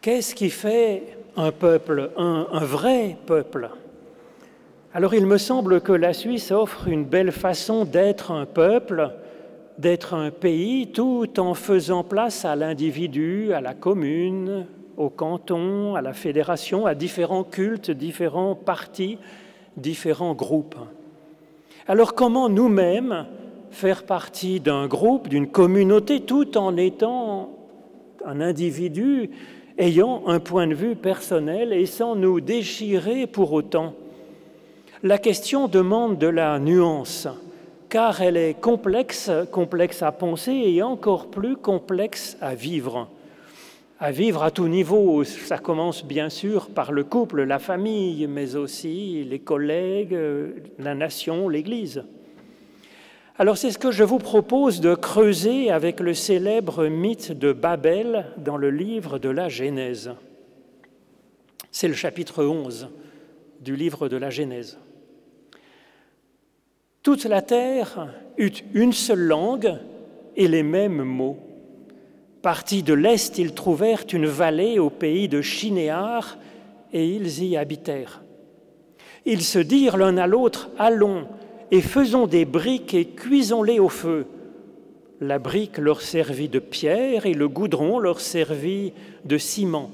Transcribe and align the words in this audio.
Qu'est-ce 0.00 0.36
qui 0.36 0.48
fait 0.48 1.02
un 1.36 1.50
peuple, 1.50 2.12
un, 2.16 2.64
vrai 2.64 3.16
peuple? 3.26 3.68
Alors 4.94 5.12
il 5.12 5.26
me 5.26 5.38
semble 5.38 5.80
que 5.80 5.90
la 5.90 6.12
Suisse 6.12 6.52
offre 6.52 6.86
une 6.86 7.04
belle 7.04 7.32
façon 7.32 7.84
d'être 7.84 8.30
un 8.30 8.46
peuple, 8.46 9.10
d'être 9.76 10.14
un 10.14 10.30
pays, 10.30 10.92
tout 10.92 11.40
en 11.40 11.52
faisant 11.54 12.04
place 12.04 12.44
à 12.44 12.54
l'individu, 12.54 13.52
à 13.52 13.60
la 13.60 13.74
commune, 13.74 14.66
au 14.96 15.08
canton, 15.08 15.96
à 15.96 16.00
la 16.00 16.12
fédération, 16.12 16.86
à 16.86 16.94
différents 16.94 17.44
cultes, 17.44 17.90
différents 17.90 18.54
partis, 18.54 19.18
différents 19.76 20.34
groupes. 20.34 20.76
Alors 21.88 22.14
comment 22.14 22.48
nous-mêmes 22.48 23.26
faire 23.72 24.04
partie 24.04 24.60
d'un 24.60 24.86
groupe, 24.86 25.26
d'une 25.26 25.48
communauté, 25.48 26.20
tout 26.20 26.56
en 26.56 26.76
étant 26.76 27.50
un 28.24 28.40
individu 28.40 29.30
ayant 29.78 30.24
un 30.26 30.40
point 30.40 30.66
de 30.66 30.74
vue 30.74 30.96
personnel 30.96 31.72
et 31.72 31.86
sans 31.86 32.16
nous 32.16 32.40
déchirer 32.40 33.26
pour 33.26 33.52
autant 33.52 33.94
La 35.02 35.18
question 35.18 35.68
demande 35.68 36.18
de 36.18 36.26
la 36.26 36.58
nuance, 36.58 37.28
car 37.88 38.20
elle 38.20 38.36
est 38.36 38.60
complexe, 38.60 39.30
complexe 39.52 40.02
à 40.02 40.10
penser 40.10 40.52
et 40.52 40.82
encore 40.82 41.30
plus 41.30 41.56
complexe 41.56 42.36
à 42.40 42.54
vivre 42.54 43.08
à 44.00 44.12
vivre 44.12 44.44
à 44.44 44.50
tout 44.50 44.68
niveau. 44.68 45.24
Ça 45.24 45.58
commence 45.58 46.04
bien 46.04 46.28
sûr 46.28 46.68
par 46.68 46.92
le 46.92 47.04
couple, 47.04 47.42
la 47.42 47.58
famille, 47.58 48.26
mais 48.28 48.54
aussi 48.54 49.24
les 49.28 49.40
collègues, 49.40 50.16
la 50.78 50.94
nation, 50.94 51.48
l'Église. 51.48 52.04
Alors 53.40 53.56
c'est 53.56 53.70
ce 53.70 53.78
que 53.78 53.92
je 53.92 54.02
vous 54.02 54.18
propose 54.18 54.80
de 54.80 54.96
creuser 54.96 55.70
avec 55.70 56.00
le 56.00 56.12
célèbre 56.12 56.88
mythe 56.88 57.30
de 57.30 57.52
Babel 57.52 58.26
dans 58.38 58.56
le 58.56 58.68
livre 58.68 59.20
de 59.20 59.28
la 59.28 59.48
Genèse. 59.48 60.10
C'est 61.70 61.86
le 61.86 61.94
chapitre 61.94 62.44
11 62.44 62.88
du 63.60 63.76
livre 63.76 64.08
de 64.08 64.16
la 64.16 64.30
Genèse. 64.30 64.76
Toute 67.04 67.26
la 67.26 67.40
terre 67.40 68.12
eut 68.38 68.54
une 68.74 68.92
seule 68.92 69.22
langue 69.22 69.72
et 70.34 70.48
les 70.48 70.64
mêmes 70.64 71.04
mots. 71.04 71.38
Partis 72.42 72.82
de 72.82 72.94
l'Est, 72.94 73.38
ils 73.38 73.54
trouvèrent 73.54 74.04
une 74.12 74.26
vallée 74.26 74.80
au 74.80 74.90
pays 74.90 75.28
de 75.28 75.42
Chinéar 75.42 76.38
et 76.92 77.06
ils 77.06 77.44
y 77.44 77.56
habitèrent. 77.56 78.20
Ils 79.24 79.44
se 79.44 79.60
dirent 79.60 79.96
l'un 79.96 80.16
à 80.16 80.26
l'autre, 80.26 80.70
Allons 80.76 81.28
et 81.70 81.80
faisons 81.80 82.26
des 82.26 82.44
briques 82.44 82.94
et 82.94 83.06
cuisons-les 83.06 83.78
au 83.78 83.88
feu. 83.88 84.26
La 85.20 85.38
brique 85.38 85.78
leur 85.78 86.00
servit 86.00 86.48
de 86.48 86.58
pierre 86.58 87.26
et 87.26 87.34
le 87.34 87.48
goudron 87.48 87.98
leur 87.98 88.20
servit 88.20 88.92
de 89.24 89.36
ciment. 89.36 89.90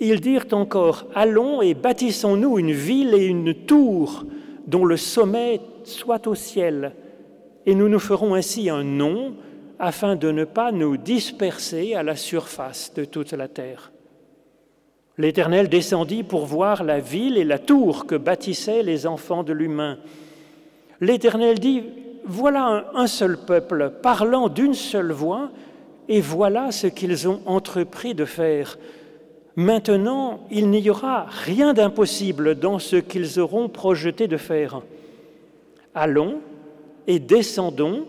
Ils 0.00 0.20
dirent 0.20 0.46
encore, 0.52 1.06
Allons 1.14 1.62
et 1.62 1.74
bâtissons-nous 1.74 2.58
une 2.58 2.72
ville 2.72 3.14
et 3.14 3.24
une 3.24 3.54
tour 3.54 4.24
dont 4.66 4.84
le 4.84 4.96
sommet 4.96 5.60
soit 5.84 6.26
au 6.26 6.34
ciel, 6.34 6.92
et 7.64 7.74
nous 7.74 7.88
nous 7.88 7.98
ferons 7.98 8.34
ainsi 8.34 8.68
un 8.68 8.84
nom 8.84 9.34
afin 9.78 10.16
de 10.16 10.30
ne 10.30 10.44
pas 10.44 10.72
nous 10.72 10.96
disperser 10.96 11.94
à 11.94 12.02
la 12.02 12.16
surface 12.16 12.92
de 12.94 13.04
toute 13.04 13.32
la 13.32 13.48
terre. 13.48 13.92
L'Éternel 15.18 15.68
descendit 15.68 16.22
pour 16.22 16.44
voir 16.44 16.84
la 16.84 17.00
ville 17.00 17.38
et 17.38 17.44
la 17.44 17.58
tour 17.58 18.06
que 18.06 18.16
bâtissaient 18.16 18.82
les 18.82 19.06
enfants 19.06 19.44
de 19.44 19.52
l'humain. 19.52 19.98
L'Éternel 21.00 21.58
dit, 21.58 21.82
voilà 22.24 22.86
un 22.94 23.06
seul 23.06 23.36
peuple 23.38 23.92
parlant 24.02 24.48
d'une 24.48 24.74
seule 24.74 25.12
voix, 25.12 25.50
et 26.08 26.20
voilà 26.20 26.70
ce 26.72 26.86
qu'ils 26.86 27.28
ont 27.28 27.40
entrepris 27.46 28.14
de 28.14 28.24
faire. 28.24 28.78
Maintenant, 29.56 30.46
il 30.50 30.70
n'y 30.70 30.90
aura 30.90 31.26
rien 31.44 31.72
d'impossible 31.72 32.56
dans 32.56 32.78
ce 32.78 32.96
qu'ils 32.96 33.40
auront 33.40 33.68
projeté 33.68 34.28
de 34.28 34.36
faire. 34.36 34.82
Allons 35.94 36.40
et 37.06 37.18
descendons 37.18 38.04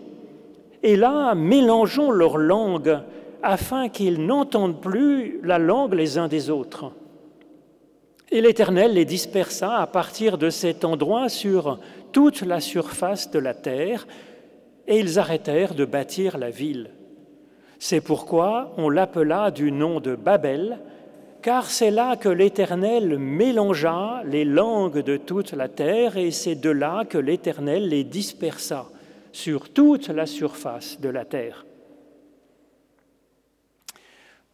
et 0.82 0.96
là, 0.96 1.34
mélangeons 1.34 2.10
leurs 2.10 2.38
langues 2.38 2.98
afin 3.42 3.88
qu'ils 3.88 4.24
n'entendent 4.24 4.80
plus 4.80 5.40
la 5.42 5.58
langue 5.58 5.94
les 5.94 6.18
uns 6.18 6.28
des 6.28 6.50
autres. 6.50 6.92
Et 8.30 8.40
l'Éternel 8.40 8.92
les 8.92 9.06
dispersa 9.06 9.78
à 9.78 9.86
partir 9.86 10.36
de 10.36 10.50
cet 10.50 10.84
endroit 10.84 11.28
sur 11.28 11.78
toute 12.12 12.42
la 12.42 12.60
surface 12.60 13.30
de 13.30 13.38
la 13.38 13.54
terre, 13.54 14.06
et 14.86 14.98
ils 14.98 15.18
arrêtèrent 15.18 15.74
de 15.74 15.84
bâtir 15.84 16.36
la 16.38 16.50
ville. 16.50 16.90
C'est 17.78 18.00
pourquoi 18.00 18.72
on 18.76 18.90
l'appela 18.90 19.50
du 19.50 19.72
nom 19.72 20.00
de 20.00 20.14
Babel, 20.14 20.78
car 21.42 21.66
c'est 21.70 21.90
là 21.90 22.16
que 22.16 22.28
l'Éternel 22.28 23.18
mélangea 23.18 24.22
les 24.26 24.44
langues 24.44 25.02
de 25.02 25.16
toute 25.16 25.52
la 25.52 25.68
terre, 25.68 26.16
et 26.16 26.30
c'est 26.30 26.56
de 26.56 26.70
là 26.70 27.04
que 27.08 27.18
l'Éternel 27.18 27.88
les 27.88 28.04
dispersa 28.04 28.86
sur 29.32 29.70
toute 29.70 30.08
la 30.08 30.26
surface 30.26 31.00
de 31.00 31.08
la 31.08 31.24
terre. 31.24 31.64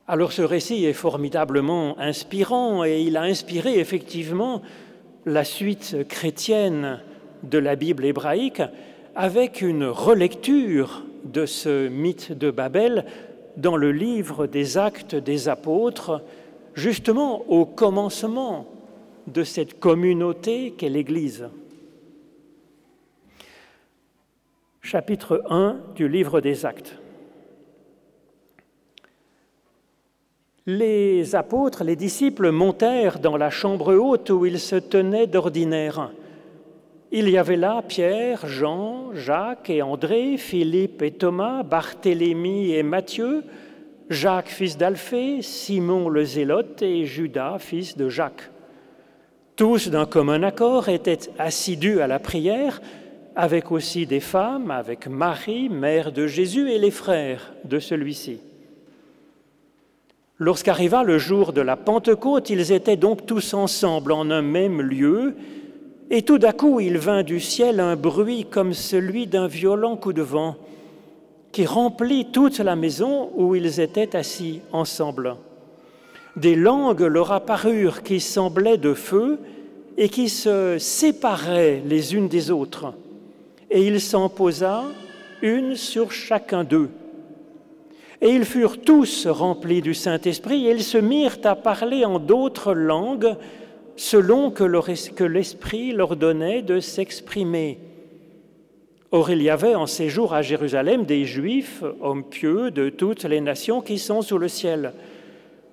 Alors 0.06 0.32
ce 0.32 0.42
récit 0.42 0.84
est 0.84 0.92
formidablement 0.92 1.98
inspirant 1.98 2.84
et 2.84 3.00
il 3.00 3.16
a 3.16 3.22
inspiré 3.22 3.78
effectivement 3.78 4.60
la 5.24 5.44
suite 5.44 6.06
chrétienne 6.08 7.00
de 7.42 7.58
la 7.58 7.74
Bible 7.74 8.04
hébraïque 8.04 8.62
avec 9.14 9.62
une 9.62 9.84
relecture 9.84 11.04
de 11.24 11.46
ce 11.46 11.88
mythe 11.88 12.32
de 12.32 12.50
Babel 12.50 13.06
dans 13.56 13.76
le 13.76 13.92
livre 13.92 14.46
des 14.46 14.76
actes 14.76 15.14
des 15.14 15.48
apôtres, 15.48 16.20
justement 16.74 17.48
au 17.48 17.64
commencement 17.64 18.66
de 19.26 19.42
cette 19.42 19.80
communauté 19.80 20.72
qu'est 20.76 20.88
l'Église. 20.90 21.48
chapitre 24.84 25.42
1 25.48 25.78
du 25.96 26.08
livre 26.08 26.42
des 26.42 26.66
Actes. 26.66 26.98
Les 30.66 31.34
apôtres, 31.34 31.84
les 31.84 31.94
disciples 31.94 32.50
montèrent 32.50 33.18
dans 33.18 33.36
la 33.36 33.50
chambre 33.50 33.94
haute 33.94 34.30
où 34.30 34.46
ils 34.46 34.58
se 34.58 34.76
tenaient 34.76 35.26
d'ordinaire. 35.26 36.10
Il 37.12 37.28
y 37.28 37.36
avait 37.36 37.58
là 37.58 37.82
Pierre, 37.86 38.46
Jean, 38.46 39.12
Jacques 39.12 39.68
et 39.68 39.82
André, 39.82 40.38
Philippe 40.38 41.02
et 41.02 41.10
Thomas, 41.10 41.64
Barthélemy 41.64 42.72
et 42.72 42.82
Matthieu, 42.82 43.44
Jacques 44.08 44.48
fils 44.48 44.78
d'Alphée, 44.78 45.42
Simon 45.42 46.08
le 46.08 46.24
Zélote 46.24 46.80
et 46.80 47.04
Judas 47.04 47.58
fils 47.58 47.98
de 47.98 48.08
Jacques. 48.08 48.50
Tous 49.56 49.90
d'un 49.90 50.06
commun 50.06 50.42
accord 50.42 50.88
étaient 50.88 51.30
assidus 51.38 52.00
à 52.00 52.06
la 52.06 52.18
prière, 52.18 52.80
avec 53.36 53.70
aussi 53.70 54.06
des 54.06 54.20
femmes, 54.20 54.70
avec 54.70 55.08
Marie, 55.08 55.68
mère 55.68 56.10
de 56.10 56.26
Jésus, 56.26 56.70
et 56.70 56.78
les 56.78 56.90
frères 56.90 57.52
de 57.66 57.78
celui-ci. 57.78 58.40
Lorsqu'arriva 60.38 61.04
le 61.04 61.18
jour 61.18 61.52
de 61.52 61.60
la 61.60 61.76
Pentecôte, 61.76 62.50
ils 62.50 62.72
étaient 62.72 62.96
donc 62.96 63.26
tous 63.26 63.54
ensemble 63.54 64.12
en 64.12 64.30
un 64.30 64.42
même 64.42 64.82
lieu, 64.82 65.34
et 66.10 66.22
tout 66.22 66.38
d'un 66.38 66.52
coup 66.52 66.80
il 66.80 66.98
vint 66.98 67.22
du 67.22 67.40
ciel 67.40 67.80
un 67.80 67.96
bruit 67.96 68.44
comme 68.44 68.72
celui 68.72 69.26
d'un 69.26 69.46
violent 69.46 69.96
coup 69.96 70.12
de 70.12 70.22
vent, 70.22 70.56
qui 71.52 71.66
remplit 71.66 72.26
toute 72.32 72.58
la 72.58 72.74
maison 72.74 73.30
où 73.36 73.54
ils 73.54 73.80
étaient 73.80 74.16
assis 74.16 74.60
ensemble. 74.72 75.36
Des 76.36 76.56
langues 76.56 77.02
leur 77.02 77.30
apparurent 77.30 78.02
qui 78.02 78.18
semblaient 78.18 78.76
de 78.76 78.92
feu 78.92 79.38
et 79.96 80.08
qui 80.08 80.28
se 80.28 80.78
séparaient 80.78 81.80
les 81.86 82.16
unes 82.16 82.28
des 82.28 82.50
autres 82.50 82.92
et 83.74 83.86
il 83.86 84.00
s'en 84.00 84.28
posa 84.28 84.84
une 85.42 85.74
sur 85.74 86.12
chacun 86.12 86.62
d'eux. 86.62 86.90
Et 88.24 88.30
ils 88.30 88.46
furent 88.46 88.80
tous 88.80 89.26
remplis 89.26 89.82
du 89.82 89.92
Saint-Esprit, 89.92 90.66
et 90.66 90.70
ils 90.70 90.82
se 90.82 90.96
mirent 90.96 91.36
à 91.44 91.54
parler 91.54 92.06
en 92.06 92.18
d'autres 92.18 92.72
langues, 92.72 93.36
selon 93.96 94.50
que 94.50 95.24
l'Esprit 95.24 95.92
leur 95.92 96.16
donnait 96.16 96.62
de 96.62 96.80
s'exprimer. 96.80 97.78
Or 99.10 99.30
il 99.30 99.42
y 99.42 99.50
avait 99.50 99.74
en 99.74 99.86
séjour 99.86 100.32
à 100.32 100.40
Jérusalem 100.40 101.04
des 101.04 101.26
Juifs, 101.26 101.84
hommes 102.00 102.24
pieux 102.24 102.70
de 102.70 102.88
toutes 102.88 103.24
les 103.24 103.42
nations 103.42 103.82
qui 103.82 103.98
sont 103.98 104.22
sous 104.22 104.38
le 104.38 104.48
ciel. 104.48 104.94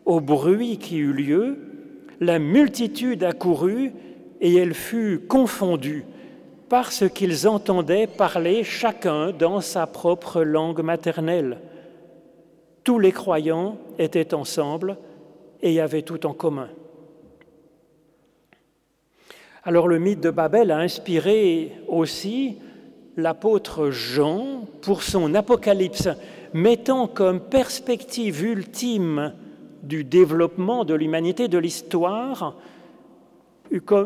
Au 0.05 0.19
bruit 0.19 0.77
qui 0.77 0.97
eut 0.97 1.13
lieu, 1.13 1.57
la 2.19 2.37
multitude 2.37 3.23
accourut 3.23 3.93
et 4.41 4.53
elle 4.55 4.73
fut 4.73 5.21
confondue 5.25 6.03
parce 6.67 7.05
qu'ils 7.07 7.47
entendaient 7.47 8.07
parler 8.07 8.65
chacun 8.65 9.31
dans 9.31 9.61
sa 9.61 9.87
propre 9.87 10.43
langue 10.43 10.81
maternelle. 10.81 11.57
Tous 12.83 12.99
les 12.99 13.11
croyants 13.11 13.77
étaient 13.99 14.33
ensemble 14.33 14.97
et 15.61 15.79
avaient 15.79 16.01
tout 16.01 16.25
en 16.25 16.33
commun. 16.33 16.69
Alors 19.63 19.87
le 19.87 19.99
mythe 19.99 20.21
de 20.21 20.31
Babel 20.31 20.71
a 20.71 20.79
inspiré 20.79 21.73
aussi 21.87 22.57
l'apôtre 23.15 23.91
Jean 23.91 24.65
pour 24.81 25.03
son 25.03 25.35
Apocalypse, 25.35 26.09
mettant 26.53 27.07
comme 27.07 27.39
perspective 27.39 28.43
ultime 28.43 29.33
du 29.83 30.03
développement 30.03 30.83
de 30.83 30.95
l'humanité, 30.95 31.47
de 31.47 31.59
l'histoire, 31.59 32.57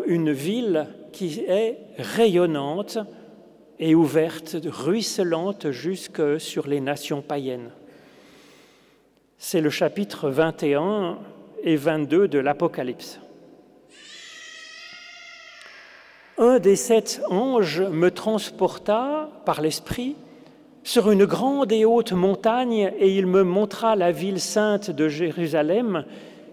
une 0.07 0.31
ville 0.31 0.87
qui 1.13 1.39
est 1.47 1.77
rayonnante 1.97 2.97
et 3.79 3.95
ouverte, 3.95 4.57
ruisselante 4.65 5.71
jusque 5.71 6.39
sur 6.39 6.67
les 6.67 6.81
nations 6.81 7.21
païennes. 7.21 7.71
C'est 9.37 9.61
le 9.61 9.69
chapitre 9.69 10.29
21 10.29 11.17
et 11.63 11.75
22 11.75 12.27
de 12.27 12.39
l'Apocalypse. 12.39 13.19
Un 16.37 16.59
des 16.59 16.75
sept 16.75 17.21
anges 17.29 17.81
me 17.81 18.11
transporta 18.11 19.29
par 19.45 19.61
l'Esprit 19.61 20.15
sur 20.83 21.11
une 21.11 21.25
grande 21.25 21.71
et 21.71 21.83
haute 21.83 22.13
montagne 22.13 22.93
et 22.97 23.15
il 23.15 23.25
me 23.25 23.43
montra 23.43 23.95
la 23.95 24.11
ville 24.11 24.39
sainte 24.39 24.89
de 24.89 25.09
Jérusalem 25.09 26.05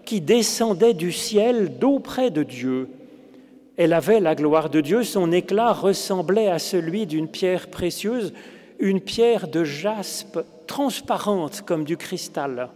qui 0.05 0.19
descendait 0.19 0.93
du 0.93 1.11
ciel 1.11 1.77
d'auprès 1.77 2.31
de 2.31 2.43
Dieu. 2.43 2.89
Elle 3.77 3.93
avait 3.93 4.19
la 4.19 4.35
gloire 4.35 4.69
de 4.69 4.81
Dieu, 4.81 5.03
son 5.03 5.31
éclat 5.31 5.71
ressemblait 5.71 6.49
à 6.49 6.59
celui 6.59 7.05
d'une 7.05 7.27
pierre 7.27 7.69
précieuse, 7.69 8.33
une 8.79 8.99
pierre 8.99 9.47
de 9.47 9.63
jaspe 9.63 10.39
transparente 10.65 11.61
comme 11.65 11.83
du 11.83 11.97
cristal. 11.97 12.69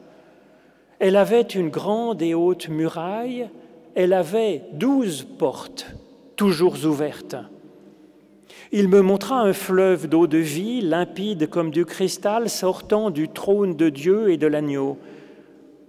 Elle 0.99 1.15
avait 1.15 1.41
une 1.41 1.69
grande 1.69 2.21
et 2.21 2.33
haute 2.33 2.69
muraille, 2.69 3.49
elle 3.95 4.13
avait 4.13 4.63
douze 4.73 5.23
portes, 5.37 5.87
toujours 6.35 6.75
ouvertes. 6.85 7.35
Il 8.71 8.89
me 8.89 9.01
montra 9.01 9.39
un 9.41 9.53
fleuve 9.53 10.07
d'eau 10.07 10.27
de 10.27 10.37
vie, 10.37 10.81
limpide 10.81 11.49
comme 11.49 11.71
du 11.71 11.85
cristal, 11.85 12.49
sortant 12.49 13.09
du 13.09 13.29
trône 13.29 13.75
de 13.75 13.89
Dieu 13.89 14.29
et 14.31 14.37
de 14.37 14.47
l'agneau. 14.47 14.97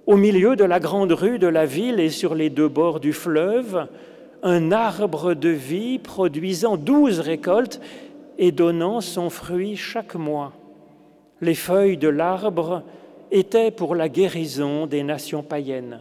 Au 0.06 0.16
milieu 0.16 0.56
de 0.56 0.64
la 0.64 0.78
grande 0.78 1.12
rue 1.12 1.38
de 1.38 1.48
la 1.48 1.66
ville 1.66 2.00
et 2.00 2.10
sur 2.10 2.34
les 2.34 2.50
deux 2.50 2.68
bords 2.68 3.00
du 3.00 3.12
fleuve, 3.12 3.88
un 4.42 4.72
arbre 4.72 5.34
de 5.34 5.48
vie 5.48 5.98
produisant 5.98 6.76
douze 6.76 7.20
récoltes 7.20 7.80
et 8.38 8.52
donnant 8.52 9.00
son 9.00 9.28
fruit 9.30 9.76
chaque 9.76 10.14
mois. 10.14 10.52
Les 11.40 11.54
feuilles 11.54 11.96
de 11.96 12.08
l'arbre 12.08 12.82
étaient 13.30 13.70
pour 13.70 13.94
la 13.94 14.08
guérison 14.08 14.86
des 14.86 15.02
nations 15.02 15.42
païennes. 15.42 16.00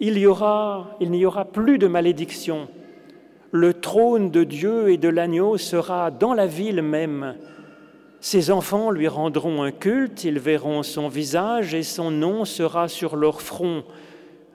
Il, 0.00 0.14
n'y 0.14 0.26
aura 0.26 1.44
plus 1.52 1.78
de 1.78 1.86
malédiction 1.86 2.68
le 3.54 3.72
trône 3.72 4.32
de 4.32 4.42
Dieu 4.42 4.90
et 4.90 4.96
de 4.96 5.08
l'agneau 5.08 5.58
sera 5.58 6.10
dans 6.10 6.34
la 6.34 6.48
ville 6.48 6.82
même. 6.82 7.36
Ses 8.18 8.50
enfants 8.50 8.90
lui 8.90 9.06
rendront 9.06 9.62
un 9.62 9.70
culte, 9.70 10.24
ils 10.24 10.40
verront 10.40 10.82
son 10.82 11.06
visage 11.06 11.72
et 11.72 11.84
son 11.84 12.10
nom 12.10 12.44
sera 12.44 12.88
sur 12.88 13.14
leur 13.14 13.40
front. 13.40 13.84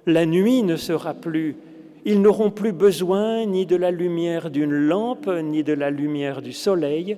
La 0.06 0.26
nuit 0.26 0.64
ne 0.64 0.76
sera 0.76 1.14
plus. 1.14 1.56
Ils 2.04 2.22
n'auront 2.22 2.52
plus 2.52 2.74
besoin 2.74 3.46
ni 3.46 3.66
de 3.66 3.78
la 3.78 3.92
lumière 3.92 4.50
d'une 4.50 4.76
lampe, 4.76 5.30
ni 5.30 5.64
de 5.64 5.72
la 5.72 5.92
lumière 5.92 6.42
du 6.42 6.52
soleil, 6.52 7.16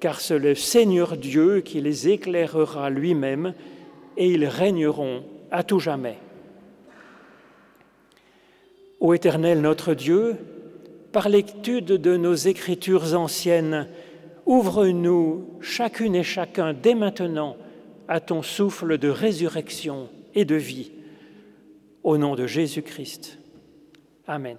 car 0.00 0.20
c'est 0.20 0.38
le 0.38 0.54
Seigneur 0.54 1.16
Dieu 1.16 1.60
qui 1.60 1.80
les 1.80 2.08
éclairera 2.08 2.90
lui-même, 2.90 3.54
et 4.16 4.28
ils 4.28 4.46
régneront 4.46 5.22
à 5.50 5.62
tout 5.62 5.78
jamais. 5.78 6.18
Ô 8.98 9.14
Éternel 9.14 9.60
notre 9.60 9.94
Dieu, 9.94 10.36
par 11.12 11.28
l'étude 11.28 11.86
de 11.86 12.16
nos 12.16 12.34
écritures 12.34 13.14
anciennes, 13.14 13.88
ouvre-nous 14.46 15.58
chacune 15.60 16.14
et 16.14 16.22
chacun 16.22 16.74
dès 16.74 16.94
maintenant 16.94 17.56
à 18.08 18.20
ton 18.20 18.42
souffle 18.42 18.98
de 18.98 19.08
résurrection 19.08 20.08
et 20.34 20.44
de 20.44 20.56
vie. 20.56 20.92
Au 22.02 22.16
nom 22.18 22.34
de 22.34 22.46
Jésus-Christ. 22.46 23.38
Amen. 24.26 24.56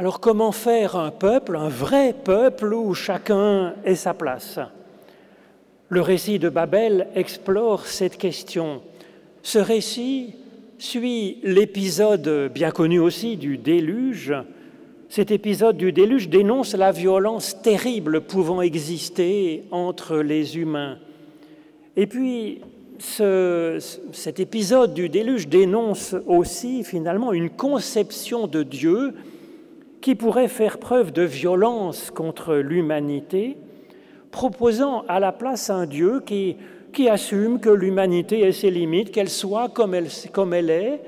Alors 0.00 0.20
comment 0.20 0.52
faire 0.52 0.94
un 0.94 1.10
peuple, 1.10 1.56
un 1.56 1.68
vrai 1.68 2.12
peuple 2.12 2.72
où 2.72 2.94
chacun 2.94 3.74
ait 3.84 3.96
sa 3.96 4.14
place? 4.14 4.60
Le 5.88 6.00
récit 6.00 6.38
de 6.38 6.48
Babel 6.48 7.08
explore 7.16 7.84
cette 7.84 8.16
question. 8.16 8.80
Ce 9.42 9.58
récit 9.58 10.36
suit 10.78 11.40
l'épisode 11.42 12.48
bien 12.54 12.70
connu 12.70 13.00
aussi 13.00 13.36
du 13.36 13.58
déluge. 13.58 14.32
Cet 15.08 15.32
épisode 15.32 15.76
du 15.76 15.90
déluge 15.90 16.28
dénonce 16.28 16.76
la 16.76 16.92
violence 16.92 17.60
terrible 17.60 18.20
pouvant 18.20 18.62
exister 18.62 19.64
entre 19.72 20.18
les 20.18 20.58
humains. 20.58 20.98
Et 21.96 22.06
puis, 22.06 22.60
cet 23.00 24.38
épisode 24.38 24.94
du 24.94 25.08
déluge 25.08 25.48
dénonce 25.48 26.14
aussi 26.28 26.84
finalement 26.84 27.32
une 27.32 27.50
conception 27.50 28.46
de 28.46 28.62
Dieu 28.62 29.12
qui 30.00 30.14
pourrait 30.14 30.48
faire 30.48 30.78
preuve 30.78 31.12
de 31.12 31.22
violence 31.22 32.10
contre 32.10 32.54
l'humanité, 32.56 33.56
proposant 34.30 35.04
à 35.08 35.20
la 35.20 35.32
place 35.32 35.70
un 35.70 35.86
Dieu 35.86 36.20
qui 36.24 37.08
assume 37.08 37.60
que 37.60 37.70
l'humanité 37.70 38.40
ait 38.40 38.52
ses 38.52 38.70
limites, 38.70 39.10
qu'elle 39.10 39.28
soit 39.28 39.68
comme 39.68 39.94
elle, 39.94 40.08
comme 40.32 40.54
elle 40.54 40.70
est, 40.70 41.00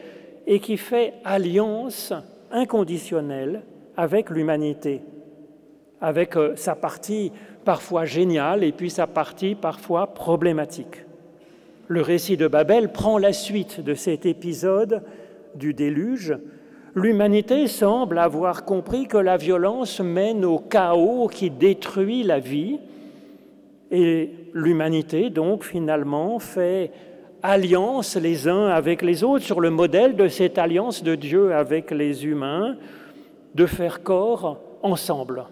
et 0.46 0.58
qui 0.58 0.76
fait 0.76 1.14
alliance 1.24 2.12
inconditionnelle 2.50 3.62
avec 3.96 4.30
l'humanité, 4.30 5.02
avec 6.00 6.36
euh, 6.36 6.56
sa 6.56 6.74
partie 6.74 7.32
parfois 7.64 8.04
géniale 8.04 8.64
et 8.64 8.72
puis 8.72 8.90
sa 8.90 9.06
partie 9.06 9.54
parfois 9.54 10.08
problématique. 10.08 11.04
Le 11.88 12.00
récit 12.02 12.36
de 12.36 12.48
Babel 12.48 12.90
prend 12.92 13.18
la 13.18 13.32
suite 13.32 13.80
de 13.80 13.94
cet 13.94 14.24
épisode 14.24 15.02
du 15.54 15.74
déluge. 15.74 16.34
L'humanité 16.94 17.68
semble 17.68 18.18
avoir 18.18 18.64
compris 18.64 19.06
que 19.06 19.16
la 19.16 19.36
violence 19.36 20.00
mène 20.00 20.44
au 20.44 20.58
chaos 20.58 21.28
qui 21.28 21.50
détruit 21.50 22.24
la 22.24 22.40
vie, 22.40 22.78
et 23.92 24.30
l'humanité, 24.52 25.30
donc, 25.30 25.64
finalement, 25.64 26.38
fait 26.38 26.90
alliance 27.42 28.16
les 28.16 28.48
uns 28.48 28.68
avec 28.68 29.02
les 29.02 29.24
autres 29.24 29.44
sur 29.44 29.60
le 29.60 29.70
modèle 29.70 30.16
de 30.16 30.28
cette 30.28 30.58
alliance 30.58 31.02
de 31.02 31.14
Dieu 31.14 31.54
avec 31.54 31.90
les 31.90 32.26
humains, 32.26 32.76
de 33.54 33.66
faire 33.66 34.02
corps 34.02 34.58
ensemble. 34.82 35.44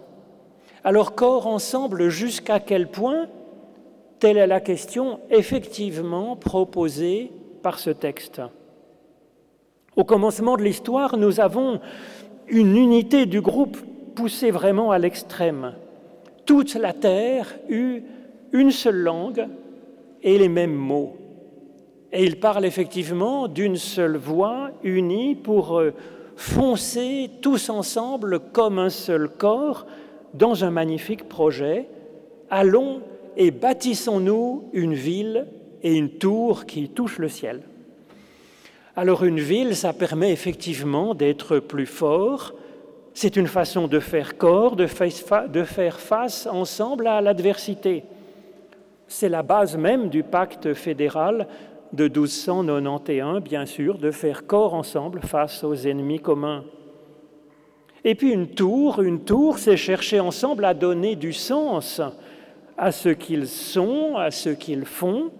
Alors, 0.83 1.15
corps 1.15 1.47
ensemble, 1.47 2.09
jusqu'à 2.09 2.59
quel 2.59 2.87
point? 2.87 3.27
Telle 4.19 4.37
est 4.37 4.47
la 4.47 4.59
question 4.59 5.19
effectivement 5.29 6.35
proposée 6.35 7.31
par 7.61 7.79
ce 7.79 7.89
texte. 7.89 8.41
Au 9.99 10.05
commencement 10.05 10.55
de 10.55 10.63
l'histoire, 10.63 11.17
nous 11.17 11.41
avons 11.41 11.81
une 12.47 12.77
unité 12.77 13.25
du 13.25 13.41
groupe 13.41 13.75
poussée 14.15 14.49
vraiment 14.49 14.91
à 14.91 14.97
l'extrême. 14.97 15.73
Toute 16.45 16.75
la 16.75 16.93
terre 16.93 17.53
eut 17.67 18.03
une 18.53 18.71
seule 18.71 19.01
langue 19.01 19.45
et 20.23 20.37
les 20.37 20.47
mêmes 20.47 20.73
mots. 20.73 21.17
Et 22.13 22.23
ils 22.23 22.39
parlent 22.39 22.63
effectivement 22.63 23.49
d'une 23.49 23.75
seule 23.75 24.15
voix 24.15 24.71
unie 24.83 25.35
pour 25.35 25.77
euh, 25.77 25.91
foncer 26.37 27.29
tous 27.41 27.69
ensemble 27.69 28.39
comme 28.53 28.79
un 28.79 28.89
seul 28.89 29.27
corps 29.27 29.85
dans 30.33 30.63
un 30.63 30.71
magnifique 30.71 31.27
projet. 31.27 31.89
Allons 32.49 33.01
et 33.35 33.51
bâtissons-nous 33.51 34.69
une 34.71 34.93
ville 34.93 35.45
et 35.83 35.93
une 35.93 36.11
tour 36.11 36.65
qui 36.67 36.87
touche 36.87 37.19
le 37.19 37.27
ciel. 37.27 37.63
Alors 39.01 39.23
une 39.23 39.39
ville, 39.39 39.77
ça 39.77 39.93
permet 39.93 40.33
effectivement 40.33 41.15
d'être 41.15 41.59
plus 41.59 41.85
fort. 41.85 42.53
C'est 43.13 43.37
une 43.37 43.47
façon 43.47 43.87
de 43.87 44.01
faire 44.01 44.37
corps, 44.37 44.75
de 44.75 44.87
faire 44.87 45.99
face 46.01 46.45
ensemble 46.47 47.07
à 47.07 47.21
l'adversité. 47.21 48.03
C'est 49.07 49.29
la 49.29 49.41
base 49.41 49.77
même 49.77 50.09
du 50.09 50.21
pacte 50.21 50.73
fédéral 50.73 51.47
de 51.93 52.09
1291, 52.09 53.41
bien 53.41 53.65
sûr, 53.65 53.97
de 53.99 54.11
faire 54.11 54.45
corps 54.45 54.73
ensemble 54.73 55.21
face 55.21 55.63
aux 55.63 55.75
ennemis 55.75 56.19
communs. 56.19 56.65
Et 58.03 58.15
puis 58.15 58.33
une 58.33 58.49
tour, 58.49 59.01
une 59.01 59.23
tour, 59.23 59.59
c'est 59.59 59.77
chercher 59.77 60.19
ensemble 60.19 60.65
à 60.65 60.73
donner 60.73 61.15
du 61.15 61.31
sens 61.31 62.01
à 62.77 62.91
ce 62.91 63.07
qu'ils 63.07 63.47
sont, 63.47 64.17
à 64.17 64.29
ce 64.29 64.49
qu'ils 64.49 64.83
font. 64.83 65.31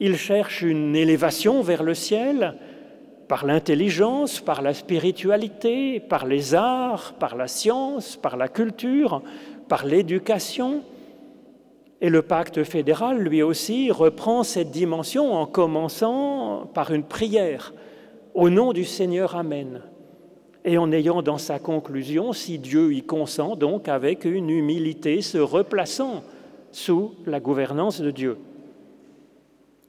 Ils 0.00 0.16
cherchent 0.16 0.62
une 0.62 0.96
élévation 0.96 1.62
vers 1.62 1.84
le 1.84 1.94
ciel 1.94 2.56
par 3.32 3.46
l'intelligence, 3.46 4.40
par 4.40 4.60
la 4.60 4.74
spiritualité, 4.74 6.00
par 6.00 6.26
les 6.26 6.54
arts, 6.54 7.14
par 7.18 7.34
la 7.34 7.48
science, 7.48 8.14
par 8.14 8.36
la 8.36 8.46
culture, 8.46 9.22
par 9.68 9.86
l'éducation. 9.86 10.82
Et 12.02 12.10
le 12.10 12.20
pacte 12.20 12.62
fédéral, 12.62 13.20
lui 13.20 13.42
aussi, 13.42 13.90
reprend 13.90 14.42
cette 14.42 14.70
dimension 14.70 15.32
en 15.32 15.46
commençant 15.46 16.66
par 16.74 16.92
une 16.92 17.04
prière 17.04 17.72
au 18.34 18.50
nom 18.50 18.74
du 18.74 18.84
Seigneur 18.84 19.34
Amen. 19.34 19.80
Et 20.66 20.76
en 20.76 20.92
ayant 20.92 21.22
dans 21.22 21.38
sa 21.38 21.58
conclusion, 21.58 22.34
si 22.34 22.58
Dieu 22.58 22.92
y 22.92 23.02
consent, 23.02 23.56
donc 23.56 23.88
avec 23.88 24.26
une 24.26 24.50
humilité, 24.50 25.22
se 25.22 25.38
replaçant 25.38 26.22
sous 26.70 27.14
la 27.24 27.40
gouvernance 27.40 27.98
de 27.98 28.10
Dieu. 28.10 28.36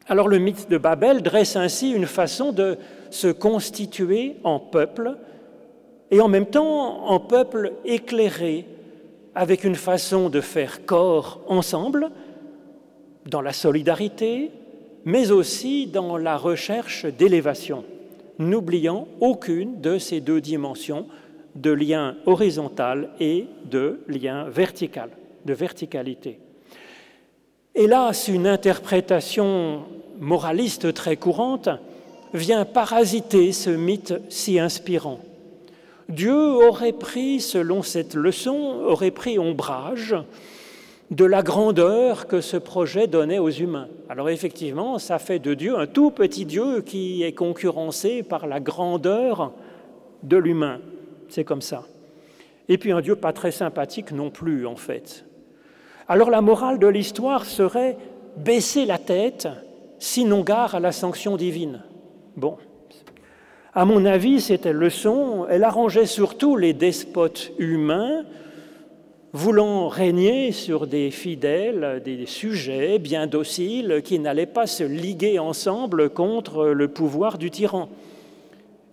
Alors 0.07 0.27
le 0.27 0.37
mythe 0.37 0.69
de 0.69 0.77
Babel 0.77 1.21
dresse 1.21 1.55
ainsi 1.55 1.91
une 1.91 2.05
façon 2.05 2.51
de 2.51 2.77
se 3.13 3.27
constituer 3.27 4.37
en 4.43 4.59
peuple 4.59 5.17
et 6.09 6.19
en 6.19 6.27
même 6.27 6.47
temps 6.47 7.07
en 7.07 7.19
peuple 7.19 7.73
éclairé, 7.85 8.65
avec 9.35 9.63
une 9.63 9.75
façon 9.75 10.29
de 10.29 10.41
faire 10.41 10.85
corps 10.85 11.41
ensemble, 11.47 12.09
dans 13.27 13.41
la 13.41 13.53
solidarité, 13.53 14.51
mais 15.05 15.31
aussi 15.31 15.87
dans 15.87 16.17
la 16.17 16.37
recherche 16.37 17.05
d'élévation, 17.05 17.83
n'oubliant 18.39 19.07
aucune 19.19 19.79
de 19.79 19.97
ces 19.99 20.19
deux 20.19 20.41
dimensions 20.41 21.05
de 21.55 21.71
lien 21.71 22.15
horizontal 22.25 23.11
et 23.19 23.45
de 23.69 23.99
lien 24.07 24.49
vertical, 24.49 25.09
de 25.45 25.53
verticalité. 25.53 26.39
Hélas, 27.75 28.27
une 28.27 28.47
interprétation 28.47 29.83
moraliste 30.19 30.93
très 30.93 31.15
courante 31.15 31.69
vient 32.33 32.65
parasiter 32.65 33.51
ce 33.51 33.69
mythe 33.69 34.13
si 34.29 34.59
inspirant. 34.59 35.19
Dieu 36.09 36.35
aurait 36.35 36.91
pris, 36.91 37.39
selon 37.39 37.81
cette 37.81 38.15
leçon, 38.15 38.81
aurait 38.85 39.11
pris 39.11 39.39
ombrage 39.39 40.15
de 41.11 41.25
la 41.25 41.43
grandeur 41.43 42.27
que 42.27 42.41
ce 42.41 42.57
projet 42.57 43.07
donnait 43.07 43.39
aux 43.39 43.49
humains. 43.49 43.87
Alors 44.09 44.29
effectivement, 44.29 44.99
ça 44.99 45.19
fait 45.19 45.39
de 45.39 45.53
Dieu 45.53 45.77
un 45.77 45.85
tout 45.85 46.11
petit 46.11 46.45
Dieu 46.45 46.81
qui 46.81 47.23
est 47.23 47.33
concurrencé 47.33 48.23
par 48.23 48.47
la 48.47 48.59
grandeur 48.59 49.51
de 50.23 50.37
l'humain. 50.37 50.79
C'est 51.29 51.43
comme 51.43 51.61
ça. 51.61 51.83
Et 52.67 52.77
puis 52.77 52.91
un 52.91 53.01
Dieu 53.01 53.15
pas 53.15 53.33
très 53.33 53.51
sympathique 53.51 54.11
non 54.11 54.29
plus, 54.29 54.65
en 54.65 54.75
fait. 54.75 55.25
Alors 56.07 56.29
la 56.29 56.41
morale 56.41 56.79
de 56.79 56.87
l'histoire 56.87 57.45
serait 57.45 57.97
baisser 58.37 58.85
la 58.85 58.97
tête, 58.97 59.47
sinon 59.99 60.41
gare 60.41 60.75
à 60.75 60.79
la 60.79 60.91
sanction 60.91 61.37
divine. 61.37 61.81
Bon. 62.35 62.57
À 63.73 63.85
mon 63.85 64.05
avis, 64.05 64.41
cette 64.41 64.65
leçon, 64.65 65.45
elle 65.49 65.63
arrangeait 65.63 66.05
surtout 66.05 66.57
les 66.57 66.73
despotes 66.73 67.51
humains 67.59 68.23
voulant 69.33 69.87
régner 69.87 70.51
sur 70.51 70.85
des 70.85 71.09
fidèles, 71.09 72.01
des 72.05 72.27
sujets 72.27 72.99
bien 72.99 73.25
dociles 73.25 74.01
qui 74.03 74.19
n'allaient 74.19 74.45
pas 74.45 74.67
se 74.67 74.83
liguer 74.83 75.39
ensemble 75.39 76.09
contre 76.11 76.65
le 76.67 76.87
pouvoir 76.87 77.37
du 77.39 77.49
tyran. 77.49 77.89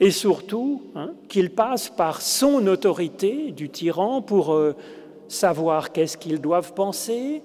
Et 0.00 0.10
surtout, 0.10 0.82
hein, 0.94 1.12
qu'ils 1.28 1.50
passent 1.50 1.90
par 1.90 2.22
son 2.22 2.66
autorité 2.66 3.52
du 3.52 3.68
tyran 3.68 4.22
pour 4.22 4.54
euh, 4.54 4.74
savoir 5.28 5.92
qu'est-ce 5.92 6.16
qu'ils 6.16 6.40
doivent 6.40 6.72
penser 6.72 7.42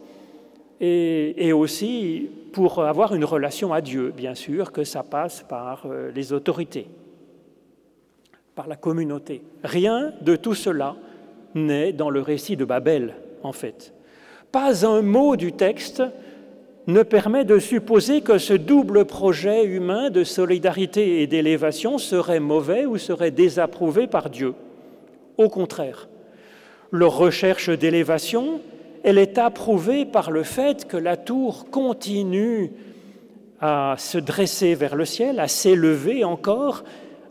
et, 0.82 1.54
aussi 1.54 2.30
pour 2.56 2.82
avoir 2.86 3.14
une 3.14 3.26
relation 3.26 3.74
à 3.74 3.82
Dieu, 3.82 4.14
bien 4.16 4.34
sûr, 4.34 4.72
que 4.72 4.86
ça 4.86 5.04
passe 5.04 5.44
par 5.50 5.88
euh, 5.88 6.10
les 6.16 6.32
autorités, 6.32 6.88
par 8.56 8.70
la 8.70 8.78
communauté. 8.78 9.42
Rien 9.66 10.14
de 10.22 10.38
tout 10.38 10.54
cela 10.54 10.96
n'est 11.54 11.92
dans 11.92 12.10
le 12.10 12.22
récit 12.22 12.56
de 12.56 12.64
Babel, 12.64 13.16
en 13.44 13.52
fait. 13.52 13.94
Pas 14.54 14.88
un 14.88 15.02
mot 15.02 15.36
du 15.36 15.52
texte 15.52 16.02
ne 16.88 17.04
permet 17.04 17.44
de 17.44 17.60
supposer 17.60 18.22
que 18.22 18.38
ce 18.38 18.54
double 18.54 19.04
projet 19.04 19.66
humain 19.66 20.10
de 20.10 20.24
solidarité 20.24 21.22
et 21.22 21.28
d'élévation 21.28 21.98
serait 21.98 22.40
mauvais 22.40 22.86
ou 22.86 22.98
serait 22.98 23.32
désapprouvé 23.32 24.08
par 24.08 24.30
Dieu. 24.30 24.54
Au 25.38 25.50
contraire, 25.50 26.08
leur 26.90 27.18
recherche 27.18 27.70
d'élévation, 27.70 28.62
elle 29.06 29.20
est 29.20 29.38
approuvée 29.38 30.04
par 30.04 30.32
le 30.32 30.42
fait 30.42 30.88
que 30.88 30.98
la 30.98 31.16
tour 31.16 31.70
continue 31.70 32.72
à 33.62 33.94
se 34.00 34.18
dresser 34.18 34.74
vers 34.74 34.96
le 34.96 35.06
ciel, 35.06 35.40
à 35.40 35.48
s'élever 35.48 36.24
encore, 36.24 36.84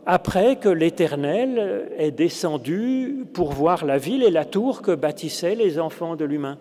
après 0.05 0.55
que 0.55 0.69
l'Éternel 0.69 1.91
est 1.97 2.11
descendu 2.11 3.25
pour 3.33 3.51
voir 3.51 3.83
la 3.83 3.97
ville 3.97 4.23
et 4.23 4.31
la 4.31 4.45
tour 4.45 4.81
que 4.81 4.95
bâtissaient 4.95 5.55
les 5.55 5.77
enfants 5.77 6.15
de 6.15 6.23
l'humain. 6.23 6.57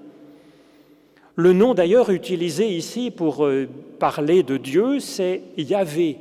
Le 1.36 1.52
nom 1.52 1.74
d'ailleurs 1.74 2.10
utilisé 2.10 2.66
ici 2.66 3.12
pour 3.12 3.44
euh, 3.44 3.68
parler 4.00 4.42
de 4.42 4.56
Dieu, 4.56 4.98
c'est 4.98 5.42
Yahvé, 5.56 6.18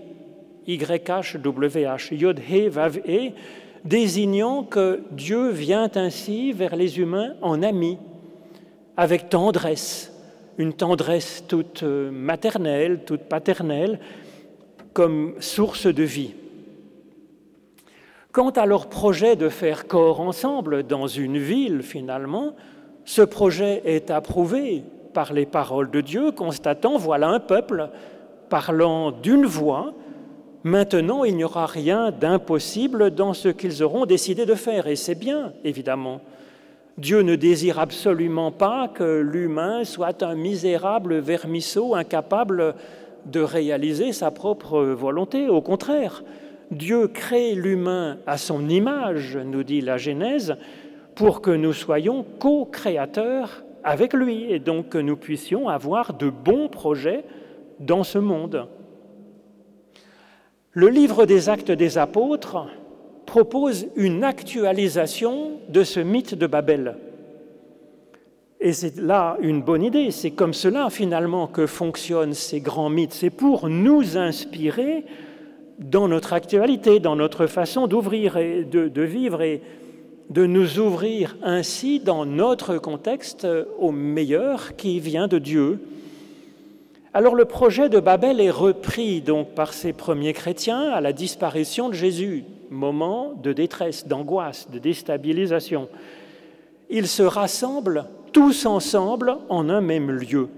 Y-H-W-H, 0.68 2.14
Yod-He, 2.14 2.70
Vav-E, 2.70 3.32
désignant 3.86 4.62
que 4.62 5.02
Dieu 5.10 5.50
vient 5.50 5.90
ainsi 5.96 6.52
vers 6.52 6.76
les 6.76 7.00
humains 7.00 7.34
en 7.42 7.64
ami, 7.64 7.98
avec 8.98 9.30
tendresse, 9.30 10.12
une 10.58 10.74
tendresse 10.74 11.44
toute 11.48 11.84
euh, 11.84 12.12
maternelle, 12.12 13.02
toute 13.06 13.24
paternelle, 13.24 14.00
comme 14.94 15.34
source 15.40 15.88
de 15.88 16.04
vie. 16.04 16.34
Quant 18.32 18.52
à 18.52 18.66
leur 18.66 18.88
projet 18.88 19.36
de 19.36 19.50
faire 19.50 19.88
corps 19.88 20.20
ensemble 20.20 20.84
dans 20.84 21.08
une 21.08 21.38
ville, 21.38 21.82
finalement, 21.82 22.56
ce 23.06 23.22
projet 23.22 23.82
est 23.86 24.12
approuvé 24.12 24.84
par 25.14 25.34
les 25.34 25.46
paroles 25.46 25.92
de 25.92 26.02
Dieu, 26.02 26.32
constatant, 26.32 26.98
voilà 26.98 27.30
un 27.30 27.40
peuple 27.40 27.90
parlant 28.50 29.12
d'une 29.12 29.46
voix, 29.46 29.94
maintenant 30.64 31.24
il 31.24 31.36
n'y 31.36 31.44
aura 31.44 31.66
rien 31.66 32.12
d'impossible 32.12 33.12
dans 33.12 33.34
ce 33.34 33.50
qu'ils 33.50 33.84
auront 33.84 34.06
décidé 34.06 34.46
de 34.46 34.56
faire, 34.56 34.88
et 34.88 34.96
c'est 34.96 35.16
bien, 35.16 35.54
évidemment. 35.64 36.22
Dieu 36.98 37.22
ne 37.22 37.36
désire 37.36 37.80
absolument 37.80 38.52
pas 38.52 38.88
que 38.88 39.20
l'humain 39.20 39.84
soit 39.84 40.22
un 40.22 40.36
misérable 40.36 41.18
vermisseau 41.18 41.96
incapable 41.96 42.76
de 43.26 43.40
réaliser 43.40 44.12
sa 44.12 44.30
propre 44.30 44.80
volonté, 44.80 45.50
au 45.50 45.62
contraire. 45.62 46.24
Dieu 46.70 47.08
crée 47.08 47.56
l'humain 47.56 48.18
à 48.28 48.38
son 48.38 48.70
image, 48.70 49.38
nous 49.38 49.64
dit 49.64 49.82
la 49.82 49.98
Genèse, 49.98 50.56
pour 51.16 51.42
que 51.42 51.52
nous 51.52 51.74
soyons 51.74 52.26
co-créateurs 52.40 53.64
avec 53.84 54.14
lui 54.14 54.52
et 54.52 54.60
donc 54.60 54.90
que 54.90 54.98
nous 54.98 55.18
puissions 55.18 55.70
avoir 55.70 56.14
de 56.14 56.30
bons 56.30 56.68
projets 56.68 57.24
dans 57.80 58.04
ce 58.04 58.20
monde. 58.20 58.68
Le 60.72 60.90
livre 60.90 61.26
des 61.26 61.50
actes 61.50 61.72
des 61.72 61.98
apôtres 61.98 62.68
propose 63.34 63.88
une 63.96 64.24
actualisation 64.24 65.54
de 65.68 65.84
ce 65.84 66.00
mythe 66.00 66.36
de 66.36 66.46
Babel. 66.46 66.98
Et 68.60 68.74
c'est 68.74 68.96
là 68.98 69.38
une 69.42 69.64
bonne 69.64 69.82
idée, 69.82 70.12
c'est 70.12 70.30
comme 70.30 70.54
cela 70.54 70.92
finalement 70.92 71.48
que 71.48 71.66
fonctionnent 71.66 72.36
ces 72.36 72.60
grands 72.60 72.92
mythes, 72.92 73.14
c'est 73.14 73.32
pour 73.32 73.70
nous 73.70 74.18
inspirer 74.20 75.04
dans 75.80 76.08
notre 76.08 76.34
actualité, 76.34 77.00
dans 77.00 77.16
notre 77.16 77.48
façon 77.48 77.88
d'ouvrir 77.88 78.38
et 78.38 78.66
de, 78.66 79.02
vivre 79.02 79.42
et 79.42 79.64
de 80.30 80.46
nous 80.46 80.78
ouvrir 80.78 81.36
ainsi 81.42 82.00
dans 82.00 82.28
notre 82.28 82.78
contexte 82.78 83.48
au 83.80 83.90
meilleur 83.90 84.76
qui 84.76 85.00
vient 85.00 85.28
de 85.28 85.40
Dieu. 85.40 85.80
Alors 87.16 87.34
le 87.34 87.46
projet 87.46 87.90
de 87.90 88.00
Babel 88.00 88.40
est 88.40 88.52
repris 88.52 89.22
donc 89.22 89.56
par 89.56 89.74
ces 89.74 89.92
premiers 89.92 90.34
chrétiens 90.34 90.92
à 90.92 91.02
la 91.02 91.14
disparition 91.14 91.90
de 91.90 91.96
Jésus, 91.96 92.44
moment 92.74 93.34
de 93.34 93.54
détresse, 93.54 94.08
d'angoisse, 94.08 94.70
de 94.70 94.80
déstabilisation. 94.80 95.88
Ils 96.90 97.08
se 97.08 97.24
rassemblent 97.24 98.06
tous 98.34 98.66
ensemble 98.66 99.38
en 99.50 99.70
un 99.70 99.82
même 99.82 100.12
lieu. 100.12 100.50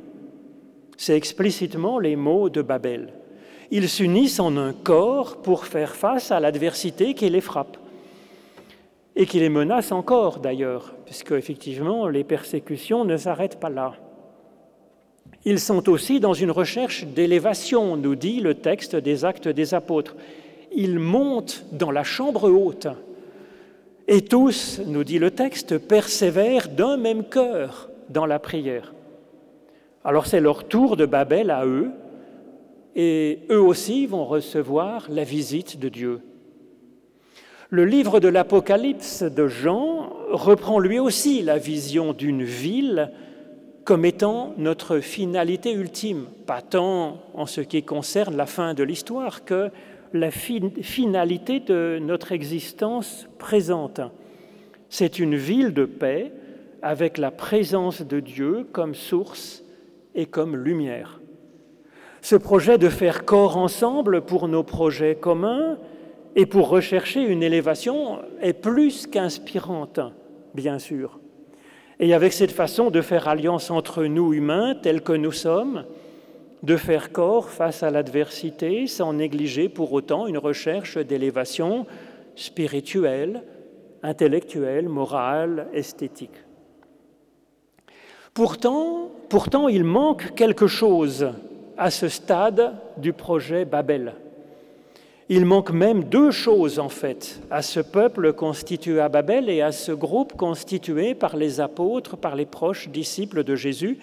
C'est 0.98 1.16
explicitement 1.16 2.00
les 2.00 2.16
mots 2.16 2.50
de 2.50 2.62
Babel. 2.62 3.14
Ils 3.72 3.90
s'unissent 3.90 4.40
en 4.40 4.58
un 4.58 4.74
corps 4.74 5.42
pour 5.42 5.66
faire 5.66 5.96
face 5.96 6.32
à 6.32 6.40
l'adversité 6.40 7.14
qui 7.14 7.30
les 7.30 7.42
frappe 7.42 7.78
et 9.16 9.26
qui 9.26 9.40
les 9.40 9.50
menace 9.50 9.92
encore 9.92 10.40
d'ailleurs, 10.40 10.94
puisque 11.06 11.32
effectivement 11.32 12.08
les 12.08 12.24
persécutions 12.24 13.06
ne 13.06 13.18
s'arrêtent 13.18 13.60
pas 13.60 13.70
là. 13.70 13.94
Ils 15.46 15.60
sont 15.60 15.90
aussi 15.90 16.20
dans 16.20 16.34
une 16.34 16.52
recherche 16.52 17.06
d'élévation, 17.06 17.98
nous 17.98 18.16
dit 18.16 18.40
le 18.40 18.56
texte 18.56 18.96
des 18.96 19.26
actes 19.26 19.48
des 19.48 19.74
apôtres. 19.74 20.16
Ils 20.76 21.00
montent 21.00 21.66
dans 21.72 21.92
la 21.92 22.04
chambre 22.04 22.50
haute, 22.50 22.88
et 24.08 24.22
tous, 24.22 24.82
nous 24.86 25.04
dit 25.04 25.18
le 25.18 25.32
texte, 25.32 25.80
persévèrent 25.80 26.70
d'un 26.70 26.98
même 26.98 27.24
cœur 27.24 27.90
dans 28.10 28.26
la 28.26 28.38
prière. 28.38 28.94
Alors 30.04 30.28
c'est 30.28 30.40
leur 30.40 30.68
tour 30.68 30.96
de 30.96 31.08
Babel 31.08 31.50
à 31.50 31.66
eux, 31.66 31.90
et 32.96 33.40
eux 33.50 33.62
aussi 33.62 34.06
vont 34.06 34.26
recevoir 34.26 35.08
la 35.10 35.24
visite 35.24 35.80
de 35.80 35.90
Dieu. 35.90 36.22
Le 37.72 37.84
livre 37.84 38.20
de 38.20 38.28
l'Apocalypse 38.28 39.24
de 39.24 39.48
Jean 39.48 40.12
reprend 40.30 40.80
lui 40.80 41.00
aussi 41.00 41.42
la 41.42 41.58
vision 41.58 42.14
d'une 42.14 42.44
ville 42.44 43.12
comme 43.84 44.06
étant 44.06 44.54
notre 44.58 45.00
finalité 45.00 45.74
ultime, 45.74 46.26
pas 46.46 46.62
tant 46.62 47.18
en 47.34 47.46
ce 47.46 47.62
qui 47.62 47.84
concerne 47.84 48.38
la 48.38 48.46
fin 48.46 48.74
de 48.74 48.84
l'histoire 48.84 49.46
que 49.46 49.72
la 50.14 50.32
finalité 50.32 51.60
de 51.60 52.00
notre 52.02 52.32
existence 52.32 53.28
présente. 53.38 54.02
C'est 54.90 55.20
une 55.20 55.36
ville 55.36 55.74
de 55.74 55.86
paix 55.86 56.32
avec 56.82 57.18
la 57.18 57.32
présence 57.32 58.02
de 58.02 58.20
Dieu 58.20 58.68
comme 58.72 58.96
source 58.96 59.64
et 60.14 60.26
comme 60.26 60.56
lumière. 60.56 61.20
Ce 62.22 62.36
projet 62.36 62.78
de 62.78 62.90
faire 62.90 63.26
corps 63.26 63.58
ensemble 63.58 64.22
pour 64.22 64.48
nos 64.48 64.64
projets 64.64 65.16
communs 65.16 65.78
et 66.36 66.46
pour 66.46 66.70
rechercher 66.70 67.22
une 67.22 67.44
élévation 67.44 68.20
est 68.42 68.54
plus 68.54 69.08
qu'inspirante, 69.08 70.00
bien 70.54 70.80
sûr. 70.80 71.20
Et 72.00 72.14
avec 72.14 72.34
cette 72.34 72.52
façon 72.52 72.92
de 72.92 73.02
faire 73.02 73.28
alliance 73.28 73.72
entre 73.72 74.04
nous 74.06 74.34
humains 74.34 74.76
tels 74.76 75.02
que 75.02 75.14
nous 75.14 75.32
sommes, 75.32 75.86
de 76.64 76.78
faire 76.78 77.12
corps 77.12 77.50
face 77.50 77.84
à 77.84 77.92
l'adversité 77.92 78.88
sans 78.88 79.14
négliger 79.14 79.70
pour 79.70 79.94
autant 79.94 80.28
une 80.28 80.38
recherche 80.38 80.98
d'élévation 80.98 81.86
spirituelle, 82.36 83.44
intellectuelle, 84.04 84.90
morale, 84.90 85.68
esthétique. 85.74 86.46
Pourtant, 88.34 89.10
il 89.70 89.84
manque 89.84 90.36
quelque 90.36 90.68
chose 90.68 91.30
à 91.78 91.90
ce 91.90 92.10
stade 92.10 92.76
du 92.98 93.14
projet 93.14 93.66
Babel. 93.66 94.14
Il 95.28 95.46
manque 95.46 95.72
même 95.72 96.04
deux 96.04 96.30
choses 96.30 96.78
en 96.78 96.90
fait 96.90 97.42
à 97.50 97.62
ce 97.62 97.80
peuple 97.80 98.34
constitué 98.34 99.00
à 99.00 99.10
Babel 99.10 99.50
et 99.50 99.62
à 99.62 99.72
ce 99.72 99.92
groupe 99.92 100.34
constitué 100.34 101.16
par 101.16 101.36
les 101.36 101.60
apôtres, 101.60 102.16
par 102.16 102.36
les 102.36 102.46
proches 102.46 102.90
disciples 102.90 103.44
de 103.44 103.56
Jésus, 103.56 103.98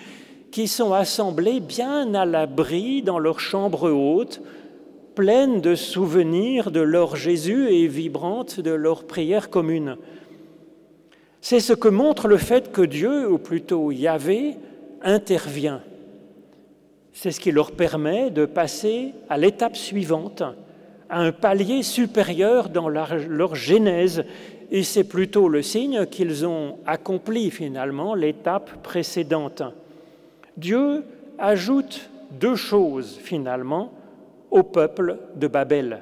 qui 0.53 0.69
sont 0.69 0.93
assemblés 0.93 1.61
bien 1.61 2.15
à 2.15 2.25
l'abri 2.27 3.03
dans 3.03 3.19
leur 3.19 3.41
chambre 3.41 3.91
haute, 3.91 4.43
pleine 5.15 5.61
de 5.61 5.75
souvenirs 5.75 6.71
de 6.71 6.81
leur 6.81 7.17
Jésus 7.17 7.69
et 7.71 7.89
vibrantes 7.89 8.61
de 8.61 8.71
leur 8.71 9.05
prière 9.05 9.51
commune. 9.51 9.97
C'est 11.41 11.61
ce 11.61 11.73
que 11.73 11.89
montre 11.89 12.29
le 12.29 12.37
fait 12.37 12.71
que 12.71 12.83
Dieu, 12.83 13.31
ou 13.31 13.39
plutôt 13.39 13.91
Yahvé, 13.91 14.57
intervient. 15.03 15.81
C'est 17.15 17.33
ce 17.33 17.41
qui 17.41 17.51
leur 17.51 17.73
permet 17.73 18.31
de 18.31 18.45
passer 18.45 19.15
à 19.29 19.39
l'étape 19.39 19.77
suivante, 19.77 20.43
à 21.09 21.21
un 21.21 21.33
palier 21.33 21.83
supérieur 21.83 22.69
dans 22.69 22.89
leur 22.89 23.55
genèse, 23.55 24.25
et 24.71 24.83
c'est 24.83 25.05
plutôt 25.05 25.49
le 25.49 25.63
signe 25.63 26.07
qu'ils 26.07 26.47
ont 26.47 26.79
accompli 26.87 27.51
finalement 27.51 28.15
l'étape 28.15 28.83
précédente. 28.83 29.63
Dieu 30.57 31.05
ajoute 31.39 32.09
deux 32.33 32.57
choses 32.57 33.19
finalement 33.23 33.93
au 34.51 34.63
peuple 34.63 35.19
de 35.37 35.47
Babel. 35.47 36.01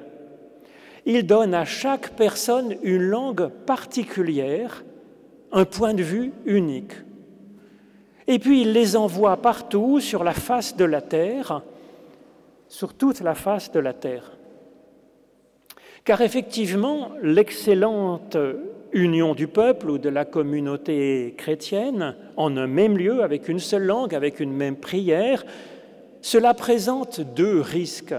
Il 1.05 1.25
donne 1.25 1.53
à 1.53 1.65
chaque 1.65 2.11
personne 2.11 2.75
une 2.83 3.01
langue 3.01 3.47
particulière, 3.47 4.83
un 5.51 5.65
point 5.65 5.93
de 5.93 6.03
vue 6.03 6.31
unique. 6.45 6.93
Et 8.27 8.39
puis 8.39 8.61
il 8.61 8.71
les 8.71 8.95
envoie 8.95 9.37
partout 9.37 9.99
sur 9.99 10.23
la 10.23 10.33
face 10.33 10.75
de 10.75 10.85
la 10.85 11.01
terre, 11.01 11.63
sur 12.67 12.93
toute 12.93 13.21
la 13.21 13.35
face 13.35 13.71
de 13.71 13.79
la 13.79 13.93
terre. 13.93 14.31
Car 16.03 16.21
effectivement, 16.21 17.11
l'excellente 17.21 18.37
union 18.93 19.33
du 19.35 19.47
peuple 19.47 19.89
ou 19.89 19.97
de 19.97 20.09
la 20.09 20.25
communauté 20.25 21.33
chrétienne 21.37 22.15
en 22.37 22.55
un 22.57 22.67
même 22.67 22.97
lieu, 22.97 23.23
avec 23.23 23.47
une 23.49 23.59
seule 23.59 23.85
langue, 23.85 24.15
avec 24.15 24.39
une 24.39 24.53
même 24.53 24.75
prière, 24.75 25.45
cela 26.21 26.53
présente 26.53 27.21
deux 27.21 27.61
risques, 27.61 28.15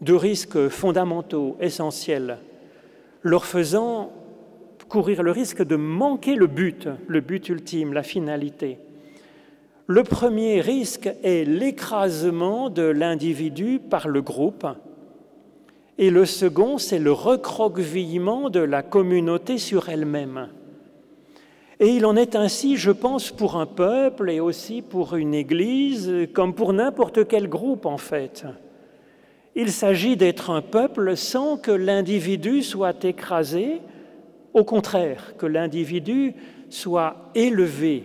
deux 0.00 0.16
risques 0.16 0.68
fondamentaux, 0.68 1.56
essentiels, 1.60 2.38
leur 3.22 3.46
faisant 3.46 4.12
courir 4.88 5.22
le 5.22 5.30
risque 5.30 5.62
de 5.64 5.76
manquer 5.76 6.34
le 6.34 6.46
but, 6.46 6.88
le 7.08 7.20
but 7.20 7.48
ultime, 7.48 7.92
la 7.92 8.02
finalité. 8.02 8.78
Le 9.86 10.02
premier 10.02 10.60
risque 10.60 11.10
est 11.22 11.44
l'écrasement 11.44 12.70
de 12.70 12.82
l'individu 12.82 13.78
par 13.78 14.08
le 14.08 14.22
groupe, 14.22 14.66
et 15.96 16.10
le 16.10 16.26
second, 16.26 16.78
c'est 16.78 16.98
le 16.98 17.12
recroquevillement 17.12 18.50
de 18.50 18.60
la 18.60 18.82
communauté 18.82 19.58
sur 19.58 19.88
elle-même. 19.88 20.48
Et 21.80 21.88
il 21.88 22.06
en 22.06 22.16
est 22.16 22.36
ainsi, 22.36 22.76
je 22.76 22.90
pense, 22.90 23.30
pour 23.30 23.56
un 23.56 23.66
peuple 23.66 24.30
et 24.30 24.40
aussi 24.40 24.82
pour 24.82 25.14
une 25.16 25.34
Église, 25.34 26.12
comme 26.32 26.54
pour 26.54 26.72
n'importe 26.72 27.26
quel 27.28 27.48
groupe 27.48 27.86
en 27.86 27.98
fait. 27.98 28.44
Il 29.56 29.70
s'agit 29.70 30.16
d'être 30.16 30.50
un 30.50 30.62
peuple 30.62 31.16
sans 31.16 31.56
que 31.56 31.70
l'individu 31.70 32.62
soit 32.62 33.04
écrasé, 33.04 33.80
au 34.52 34.64
contraire, 34.64 35.34
que 35.36 35.46
l'individu 35.46 36.34
soit 36.70 37.30
élevé 37.34 38.04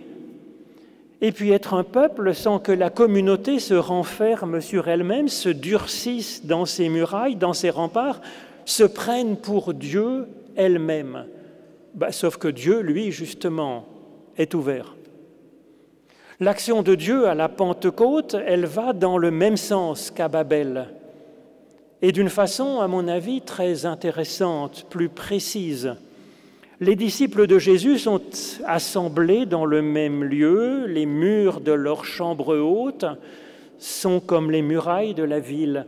et 1.20 1.32
puis 1.32 1.50
être 1.50 1.74
un 1.74 1.84
peuple 1.84 2.34
sans 2.34 2.58
que 2.58 2.72
la 2.72 2.90
communauté 2.90 3.58
se 3.58 3.74
renferme 3.74 4.60
sur 4.60 4.88
elle-même, 4.88 5.28
se 5.28 5.48
durcisse 5.48 6.46
dans 6.46 6.64
ses 6.64 6.88
murailles, 6.88 7.36
dans 7.36 7.52
ses 7.52 7.70
remparts, 7.70 8.20
se 8.64 8.84
prenne 8.84 9.36
pour 9.36 9.74
Dieu 9.74 10.26
elle-même. 10.56 11.26
Bah, 11.94 12.12
sauf 12.12 12.36
que 12.36 12.48
Dieu, 12.48 12.80
lui, 12.80 13.10
justement, 13.10 13.84
est 14.38 14.54
ouvert. 14.54 14.94
L'action 16.38 16.82
de 16.82 16.94
Dieu 16.94 17.26
à 17.26 17.34
la 17.34 17.50
Pentecôte, 17.50 18.34
elle 18.46 18.64
va 18.64 18.94
dans 18.94 19.18
le 19.18 19.30
même 19.30 19.58
sens 19.58 20.10
qu'à 20.10 20.28
Babel, 20.28 20.88
et 22.02 22.12
d'une 22.12 22.30
façon, 22.30 22.80
à 22.80 22.88
mon 22.88 23.08
avis, 23.08 23.42
très 23.42 23.84
intéressante, 23.84 24.86
plus 24.88 25.10
précise. 25.10 25.94
Les 26.82 26.96
disciples 26.96 27.46
de 27.46 27.58
Jésus 27.58 27.98
sont 27.98 28.22
assemblés 28.64 29.44
dans 29.44 29.66
le 29.66 29.82
même 29.82 30.24
lieu, 30.24 30.86
les 30.86 31.04
murs 31.04 31.60
de 31.60 31.72
leur 31.72 32.06
chambre 32.06 32.56
haute 32.56 33.04
sont 33.78 34.18
comme 34.18 34.50
les 34.50 34.62
murailles 34.62 35.12
de 35.12 35.22
la 35.22 35.40
ville. 35.40 35.84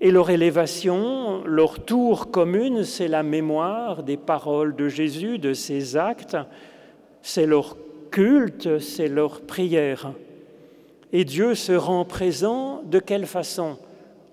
Et 0.00 0.10
leur 0.10 0.30
élévation, 0.30 1.44
leur 1.44 1.84
tour 1.84 2.32
commune, 2.32 2.82
c'est 2.82 3.06
la 3.06 3.22
mémoire 3.22 4.02
des 4.02 4.16
paroles 4.16 4.74
de 4.74 4.88
Jésus, 4.88 5.38
de 5.38 5.52
ses 5.52 5.96
actes, 5.96 6.36
c'est 7.22 7.46
leur 7.46 7.76
culte, 8.10 8.80
c'est 8.80 9.06
leur 9.06 9.40
prière. 9.42 10.10
Et 11.12 11.24
Dieu 11.24 11.54
se 11.54 11.72
rend 11.72 12.04
présent 12.04 12.82
de 12.84 12.98
quelle 12.98 13.26
façon? 13.26 13.76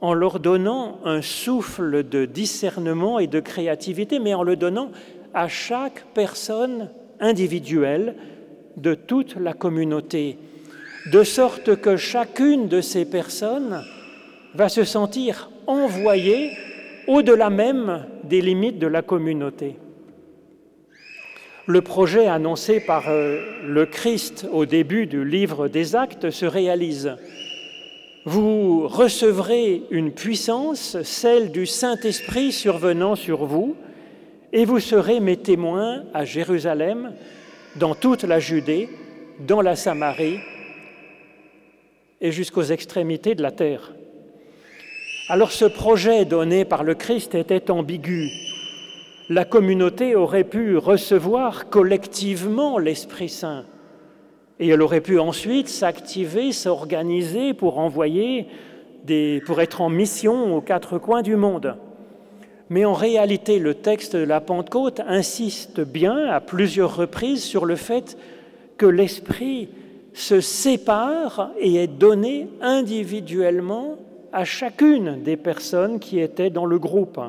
En 0.01 0.15
leur 0.15 0.39
donnant 0.39 0.99
un 1.05 1.21
souffle 1.21 2.03
de 2.07 2.25
discernement 2.25 3.19
et 3.19 3.27
de 3.27 3.39
créativité, 3.39 4.17
mais 4.17 4.33
en 4.33 4.43
le 4.43 4.55
donnant 4.55 4.91
à 5.37 5.47
chaque 5.47 6.03
personne 6.15 6.89
individuelle 7.19 8.15
de 8.75 8.95
toute 8.95 9.35
la 9.35 9.53
communauté, 9.53 10.39
de 11.11 11.23
sorte 11.23 11.75
que 11.75 11.95
chacune 11.95 12.67
de 12.67 12.81
ces 12.81 13.05
personnes 13.05 13.83
va 14.55 14.67
se 14.67 14.83
sentir 14.83 15.51
envoyée 15.67 16.53
au-delà 17.07 17.51
même 17.51 18.07
des 18.23 18.41
limites 18.41 18.79
de 18.79 18.87
la 18.87 19.03
communauté. 19.03 19.75
Le 21.67 21.81
projet 21.81 22.25
annoncé 22.25 22.79
par 22.79 23.07
euh, 23.07 23.39
le 23.63 23.85
Christ 23.85 24.47
au 24.51 24.65
début 24.65 25.05
du 25.05 25.23
livre 25.23 25.67
des 25.67 25.95
actes 25.95 26.31
se 26.31 26.47
réalise. 26.47 27.15
Vous 28.25 28.87
recevrez 28.87 29.83
une 29.91 30.13
puissance, 30.13 30.97
celle 31.03 31.51
du 31.51 31.67
Saint-Esprit 31.67 32.51
survenant 32.51 33.15
sur 33.15 33.45
vous, 33.45 33.75
et 34.53 34.65
vous 34.65 34.79
serez 34.79 35.19
mes 35.19 35.37
témoins 35.37 36.03
à 36.13 36.25
Jérusalem, 36.25 37.13
dans 37.75 37.95
toute 37.95 38.23
la 38.23 38.39
Judée, 38.39 38.89
dans 39.39 39.61
la 39.61 39.75
Samarie 39.75 40.39
et 42.21 42.31
jusqu'aux 42.31 42.63
extrémités 42.63 43.35
de 43.35 43.41
la 43.41 43.51
terre. 43.51 43.93
Alors 45.29 45.51
ce 45.51 45.65
projet 45.65 46.25
donné 46.25 46.65
par 46.65 46.83
le 46.83 46.95
Christ 46.95 47.35
était 47.35 47.69
ambigu. 47.69 48.29
La 49.29 49.43
communauté 49.43 50.15
aurait 50.15 50.45
pu 50.45 50.77
recevoir 50.77 51.69
collectivement 51.69 52.77
l'Esprit 52.77 53.29
Saint 53.29 53.65
et 54.59 54.69
elle 54.69 54.81
aurait 54.81 55.01
pu 55.01 55.19
ensuite 55.19 55.67
s'activer, 55.67 56.51
s'organiser 56.51 57.53
pour 57.53 57.77
envoyer 57.77 58.47
des, 59.03 59.41
pour 59.45 59.61
être 59.61 59.81
en 59.81 59.89
mission 59.89 60.55
aux 60.55 60.61
quatre 60.61 60.97
coins 60.97 61.21
du 61.21 61.35
monde. 61.35 61.75
Mais 62.69 62.83
en 62.83 62.93
réalité, 62.93 63.59
le 63.59 63.75
texte 63.75 64.15
de 64.15 64.23
la 64.23 64.41
Pentecôte 64.41 65.01
insiste 65.07 65.79
bien 65.79 66.27
à 66.27 66.41
plusieurs 66.41 66.95
reprises 66.95 67.43
sur 67.43 67.65
le 67.65 67.75
fait 67.75 68.17
que 68.77 68.85
l'Esprit 68.85 69.69
se 70.13 70.41
sépare 70.41 71.51
et 71.59 71.75
est 71.75 71.87
donné 71.87 72.47
individuellement 72.61 73.97
à 74.33 74.43
chacune 74.43 75.23
des 75.23 75.37
personnes 75.37 75.99
qui 75.99 76.19
étaient 76.19 76.49
dans 76.49 76.65
le 76.65 76.79
groupe. 76.79 77.19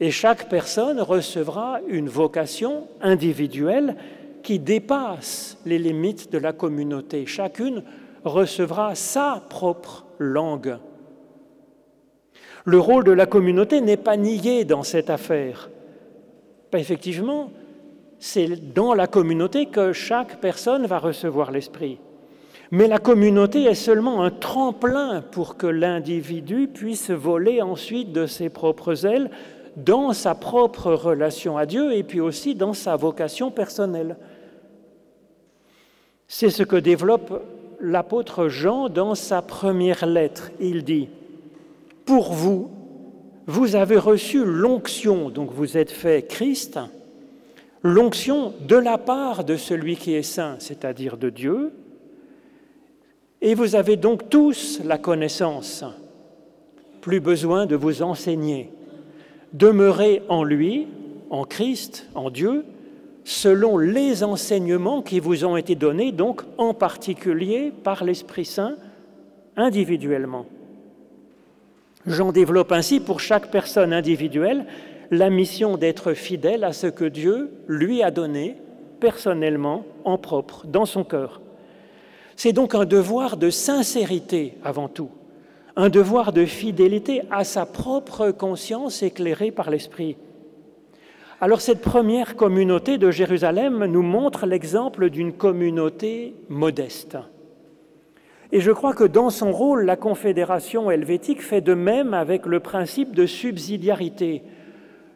Et 0.00 0.10
chaque 0.10 0.48
personne 0.48 1.00
recevra 1.00 1.80
une 1.88 2.08
vocation 2.08 2.88
individuelle 3.00 3.96
qui 4.42 4.58
dépasse 4.58 5.58
les 5.64 5.78
limites 5.78 6.30
de 6.32 6.38
la 6.38 6.52
communauté. 6.52 7.26
Chacune 7.26 7.82
recevra 8.24 8.94
sa 8.94 9.42
propre 9.48 10.04
langue 10.18 10.78
le 12.66 12.80
rôle 12.80 13.04
de 13.04 13.12
la 13.12 13.26
communauté 13.26 13.80
n'est 13.80 13.96
pas 13.96 14.16
nié 14.16 14.64
dans 14.64 14.82
cette 14.82 15.08
affaire. 15.08 15.70
effectivement, 16.74 17.50
c'est 18.18 18.74
dans 18.74 18.92
la 18.92 19.06
communauté 19.06 19.66
que 19.66 19.92
chaque 19.92 20.40
personne 20.40 20.84
va 20.84 20.98
recevoir 20.98 21.50
l'Esprit. 21.52 21.98
Mais 22.72 22.88
la 22.88 22.98
communauté 22.98 23.62
est 23.64 23.74
seulement 23.74 24.24
un 24.24 24.30
tremplin 24.30 25.22
pour 25.22 25.56
que 25.56 25.68
l'individu 25.68 26.66
puisse 26.66 27.10
voler 27.10 27.62
ensuite 27.62 28.12
de 28.12 28.26
ses 28.26 28.48
propres 28.50 29.06
ailes 29.06 29.30
dans 29.76 30.12
sa 30.12 30.34
propre 30.34 30.92
relation 30.92 31.56
à 31.56 31.66
Dieu 31.66 31.94
et 31.94 32.02
puis 32.02 32.20
aussi 32.20 32.56
dans 32.56 32.72
sa 32.72 32.96
vocation 32.96 33.52
personnelle. 33.52 34.16
C'est 36.26 36.50
ce 36.50 36.64
que 36.64 36.76
développe 36.76 37.42
l'apôtre 37.80 38.48
Jean 38.48 38.88
dans 38.88 39.14
sa 39.14 39.40
première 39.40 40.04
lettre. 40.04 40.50
Il 40.58 40.82
dit, 40.82 41.08
Pour 42.06 42.32
vous, 42.32 42.70
vous 43.46 43.74
avez 43.74 43.98
reçu 43.98 44.44
l'onction, 44.44 45.28
donc 45.28 45.50
vous 45.52 45.76
êtes 45.76 45.90
fait 45.90 46.26
Christ, 46.26 46.78
l'onction 47.82 48.54
de 48.66 48.76
la 48.76 48.96
part 48.96 49.42
de 49.44 49.56
celui 49.56 49.96
qui 49.96 50.14
est 50.14 50.22
saint, 50.22 50.56
c'est-à-dire 50.60 51.16
de 51.16 51.30
Dieu, 51.30 51.72
et 53.42 53.54
vous 53.54 53.74
avez 53.74 53.96
donc 53.96 54.30
tous 54.30 54.80
la 54.84 54.98
connaissance. 54.98 55.84
Plus 57.00 57.20
besoin 57.20 57.66
de 57.66 57.76
vous 57.76 58.02
enseigner. 58.02 58.72
Demeurez 59.52 60.22
en 60.28 60.44
lui, 60.44 60.86
en 61.30 61.44
Christ, 61.44 62.08
en 62.14 62.30
Dieu, 62.30 62.64
selon 63.24 63.78
les 63.78 64.22
enseignements 64.22 65.02
qui 65.02 65.18
vous 65.18 65.44
ont 65.44 65.56
été 65.56 65.74
donnés, 65.74 66.12
donc 66.12 66.42
en 66.56 66.72
particulier 66.72 67.72
par 67.82 68.04
l'Esprit 68.04 68.44
Saint, 68.44 68.76
individuellement. 69.56 70.46
J'en 72.06 72.30
développe 72.30 72.72
ainsi 72.72 73.00
pour 73.00 73.20
chaque 73.20 73.50
personne 73.50 73.92
individuelle 73.92 74.66
la 75.10 75.30
mission 75.30 75.76
d'être 75.76 76.12
fidèle 76.14 76.64
à 76.64 76.72
ce 76.72 76.86
que 76.86 77.04
Dieu 77.04 77.50
lui 77.66 78.02
a 78.02 78.10
donné 78.10 78.56
personnellement, 79.00 79.84
en 80.04 80.18
propre, 80.18 80.66
dans 80.66 80.86
son 80.86 81.04
cœur. 81.04 81.40
C'est 82.36 82.52
donc 82.52 82.74
un 82.74 82.84
devoir 82.84 83.36
de 83.36 83.50
sincérité 83.50 84.56
avant 84.62 84.88
tout, 84.88 85.10
un 85.74 85.88
devoir 85.88 86.32
de 86.32 86.44
fidélité 86.44 87.22
à 87.30 87.44
sa 87.44 87.66
propre 87.66 88.30
conscience 88.30 89.02
éclairée 89.02 89.50
par 89.50 89.70
l'Esprit. 89.70 90.16
Alors 91.40 91.60
cette 91.60 91.82
première 91.82 92.36
communauté 92.36 92.98
de 92.98 93.10
Jérusalem 93.10 93.84
nous 93.84 94.02
montre 94.02 94.46
l'exemple 94.46 95.10
d'une 95.10 95.32
communauté 95.32 96.34
modeste. 96.48 97.18
Et 98.52 98.60
je 98.60 98.70
crois 98.70 98.94
que 98.94 99.04
dans 99.04 99.30
son 99.30 99.50
rôle, 99.50 99.84
la 99.84 99.96
Confédération 99.96 100.90
helvétique 100.90 101.42
fait 101.42 101.60
de 101.60 101.74
même 101.74 102.14
avec 102.14 102.46
le 102.46 102.60
principe 102.60 103.14
de 103.14 103.26
subsidiarité. 103.26 104.42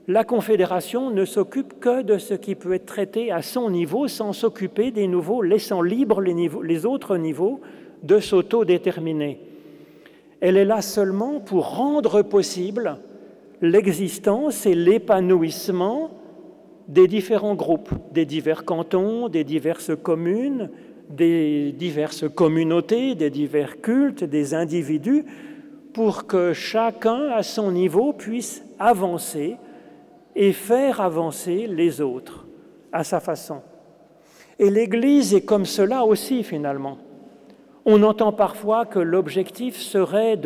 La 0.09 0.25
Confédération 0.25 1.11
ne 1.11 1.25
s'occupe 1.25 1.79
que 1.79 2.03
de 2.03 2.19
ce 2.19 2.35
qui 2.35 2.57
peut 2.57 2.73
être 2.73 2.87
traité 2.87 3.31
à 3.31 3.43
son 3.43 3.71
niveau 3.71 4.09
sans 4.09 4.33
s'occuper 4.33 4.90
des 4.90 5.07
nouveaux, 5.07 5.43
laissant 5.43 5.83
libres 5.83 6.21
les, 6.21 6.51
les 6.64 6.87
autres 6.87 7.16
niveaux 7.16 7.61
de 8.03 8.19
s'autodéterminer. 8.19 9.40
Elle 10.40 10.57
est 10.57 10.64
là 10.64 10.83
seulement 10.83 11.38
pour 11.38 11.77
rendre 11.77 12.23
possible 12.23 12.97
l'existence 13.61 14.66
et 14.66 14.75
l'épanouissement 14.75 16.11
des 16.88 17.07
différents 17.07 17.55
groupes, 17.55 17.90
des 18.12 18.25
divers 18.25 18.64
cantons, 18.64 19.29
des 19.29 19.45
diverses 19.45 19.93
communes, 20.03 20.71
des 21.11 21.73
diverses 21.73 22.25
communautés, 22.29 23.14
des 23.14 23.31
divers 23.31 23.81
cultes, 23.81 24.25
des 24.25 24.55
individus, 24.55 25.25
pour 25.92 26.27
que 26.27 26.53
chacun 26.53 27.31
à 27.31 27.42
son 27.42 27.73
niveau 27.73 28.12
puisse 28.12 28.64
avancer 28.79 29.57
et 30.37 30.53
faire 30.53 31.01
avancer 31.01 31.66
les 31.66 32.01
autres 32.01 32.46
à 32.92 33.05
sa 33.05 33.20
façon. 33.20 33.61
Et 34.59 34.70
l'Église 34.70 35.35
est 35.35 35.44
comme 35.44 35.64
cela 35.64 36.05
aussi 36.05 36.44
finalement. 36.44 36.99
On 37.85 38.03
entend 38.03 38.33
parfois 38.33 38.87
que 38.87 38.99
l'objectif 38.99 39.77
serait 39.77 40.38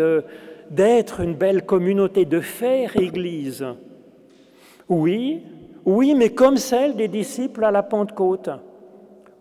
d'être 0.70 1.20
une 1.20 1.34
belle 1.34 1.66
communauté, 1.66 2.24
de 2.24 2.40
faire 2.40 2.96
Église. 2.96 3.66
Oui, 4.88 5.42
oui, 5.84 6.14
mais 6.14 6.30
comme 6.30 6.56
celle 6.56 6.96
des 6.96 7.08
disciples 7.08 7.64
à 7.64 7.70
la 7.70 7.82
Pentecôte, 7.82 8.50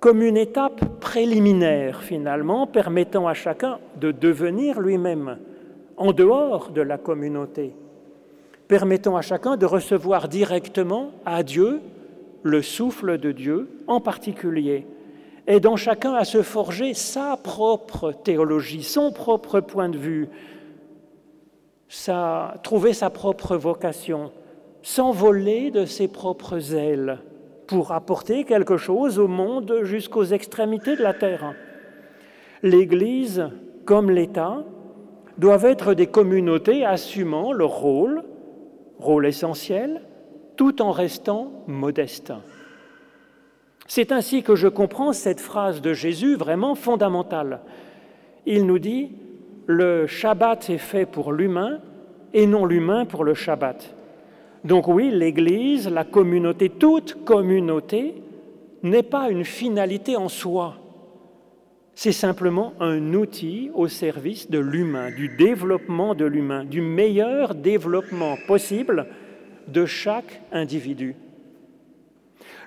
comme 0.03 0.21
une 0.21 0.35
étape 0.35 0.83
préliminaire 0.99 2.03
finalement, 2.03 2.67
permettant 2.67 3.25
à 3.25 3.33
chacun 3.33 3.79
de 4.01 4.11
devenir 4.11 4.81
lui-même 4.81 5.37
en 5.95 6.11
dehors 6.11 6.71
de 6.71 6.81
la 6.81 6.97
communauté, 6.97 7.73
permettant 8.67 9.15
à 9.15 9.21
chacun 9.21 9.55
de 9.55 9.65
recevoir 9.65 10.27
directement 10.27 11.11
à 11.25 11.41
Dieu 11.41 11.79
le 12.41 12.61
souffle 12.61 13.17
de 13.17 13.31
Dieu 13.31 13.69
en 13.87 14.01
particulier, 14.01 14.85
aidant 15.47 15.77
chacun 15.77 16.15
à 16.15 16.25
se 16.25 16.41
forger 16.41 16.93
sa 16.93 17.37
propre 17.37 18.11
théologie, 18.11 18.83
son 18.83 19.13
propre 19.13 19.61
point 19.61 19.87
de 19.87 19.97
vue, 19.97 20.27
sa, 21.87 22.55
trouver 22.61 22.91
sa 22.91 23.09
propre 23.09 23.55
vocation, 23.55 24.33
s'envoler 24.81 25.71
de 25.71 25.85
ses 25.85 26.09
propres 26.09 26.75
ailes 26.75 27.19
pour 27.67 27.91
apporter 27.91 28.43
quelque 28.43 28.77
chose 28.77 29.19
au 29.19 29.27
monde 29.27 29.79
jusqu'aux 29.83 30.25
extrémités 30.25 30.95
de 30.95 31.03
la 31.03 31.13
terre. 31.13 31.53
L'Église, 32.61 33.49
comme 33.85 34.09
l'État, 34.09 34.63
doivent 35.37 35.65
être 35.65 35.93
des 35.93 36.07
communautés 36.07 36.85
assumant 36.85 37.51
leur 37.51 37.71
rôle, 37.71 38.23
rôle 38.99 39.25
essentiel, 39.25 40.01
tout 40.55 40.81
en 40.81 40.91
restant 40.91 41.51
modestes. 41.67 42.33
C'est 43.87 44.11
ainsi 44.11 44.43
que 44.43 44.55
je 44.55 44.67
comprends 44.67 45.13
cette 45.13 45.41
phrase 45.41 45.81
de 45.81 45.93
Jésus 45.93 46.35
vraiment 46.35 46.75
fondamentale. 46.75 47.61
Il 48.45 48.65
nous 48.65 48.79
dit, 48.79 49.11
le 49.65 50.07
Shabbat 50.07 50.69
est 50.69 50.77
fait 50.77 51.05
pour 51.05 51.31
l'humain 51.31 51.79
et 52.33 52.47
non 52.47 52.65
l'humain 52.65 53.05
pour 53.05 53.23
le 53.23 53.33
Shabbat. 53.33 53.93
Donc 54.63 54.87
oui, 54.87 55.11
l'Église, 55.11 55.89
la 55.89 56.03
communauté, 56.03 56.69
toute 56.69 57.25
communauté 57.25 58.15
n'est 58.81 59.03
pas 59.03 59.29
une 59.29 59.45
finalité 59.45 60.15
en 60.15 60.29
soi. 60.29 60.75
C'est 61.95 62.11
simplement 62.11 62.73
un 62.79 63.13
outil 63.13 63.69
au 63.75 63.87
service 63.87 64.49
de 64.49 64.57
l'humain, 64.59 65.11
du 65.11 65.29
développement 65.29 66.15
de 66.15 66.25
l'humain, 66.25 66.63
du 66.63 66.81
meilleur 66.81 67.53
développement 67.55 68.35
possible 68.47 69.07
de 69.67 69.85
chaque 69.85 70.41
individu. 70.51 71.15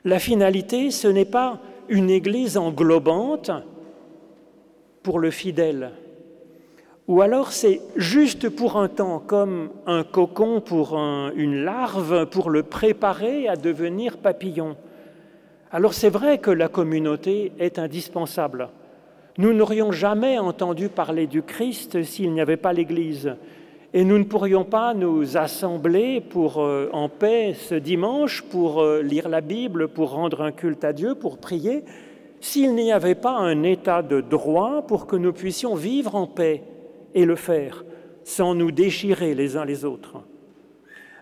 La 0.04 0.18
finalité, 0.18 0.90
ce 0.90 1.08
n'est 1.08 1.24
pas 1.24 1.60
une 1.88 2.10
Église 2.10 2.56
englobante 2.56 3.50
pour 5.02 5.18
le 5.18 5.30
fidèle, 5.30 5.92
ou 7.08 7.22
alors 7.22 7.52
c'est 7.52 7.80
juste 7.94 8.48
pour 8.48 8.76
un 8.76 8.88
temps, 8.88 9.22
comme 9.24 9.70
un 9.86 10.02
cocon 10.02 10.60
pour 10.60 10.98
une 11.36 11.62
larve, 11.62 12.26
pour 12.26 12.50
le 12.50 12.64
préparer 12.64 13.48
à 13.48 13.54
devenir 13.54 14.18
papillon. 14.18 14.76
Alors 15.70 15.94
c'est 15.94 16.10
vrai 16.10 16.38
que 16.38 16.50
la 16.50 16.68
communauté 16.68 17.52
est 17.58 17.78
indispensable. 17.78 18.70
Nous 19.38 19.52
n'aurions 19.52 19.92
jamais 19.92 20.38
entendu 20.38 20.88
parler 20.88 21.26
du 21.26 21.42
Christ 21.42 22.02
s'il 22.02 22.32
n'y 22.32 22.40
avait 22.40 22.56
pas 22.56 22.72
l'Église. 22.72 23.36
Et 23.92 24.04
nous 24.04 24.18
ne 24.18 24.24
pourrions 24.24 24.64
pas 24.64 24.94
nous 24.94 25.36
assembler 25.36 26.20
pour, 26.20 26.60
euh, 26.60 26.88
en 26.92 27.08
paix 27.08 27.54
ce 27.54 27.74
dimanche 27.74 28.42
pour 28.42 28.80
euh, 28.80 29.00
lire 29.00 29.28
la 29.28 29.40
Bible, 29.40 29.88
pour 29.88 30.10
rendre 30.10 30.42
un 30.42 30.52
culte 30.52 30.84
à 30.84 30.92
Dieu, 30.92 31.14
pour 31.14 31.38
prier, 31.38 31.84
s'il 32.40 32.74
n'y 32.74 32.92
avait 32.92 33.14
pas 33.14 33.36
un 33.36 33.62
état 33.62 34.02
de 34.02 34.20
droit 34.20 34.82
pour 34.86 35.06
que 35.06 35.16
nous 35.16 35.32
puissions 35.32 35.74
vivre 35.74 36.14
en 36.14 36.26
paix 36.26 36.62
et 37.16 37.24
le 37.24 37.34
faire 37.34 37.84
sans 38.22 38.54
nous 38.54 38.70
déchirer 38.70 39.34
les 39.34 39.56
uns 39.56 39.64
les 39.64 39.84
autres. 39.84 40.16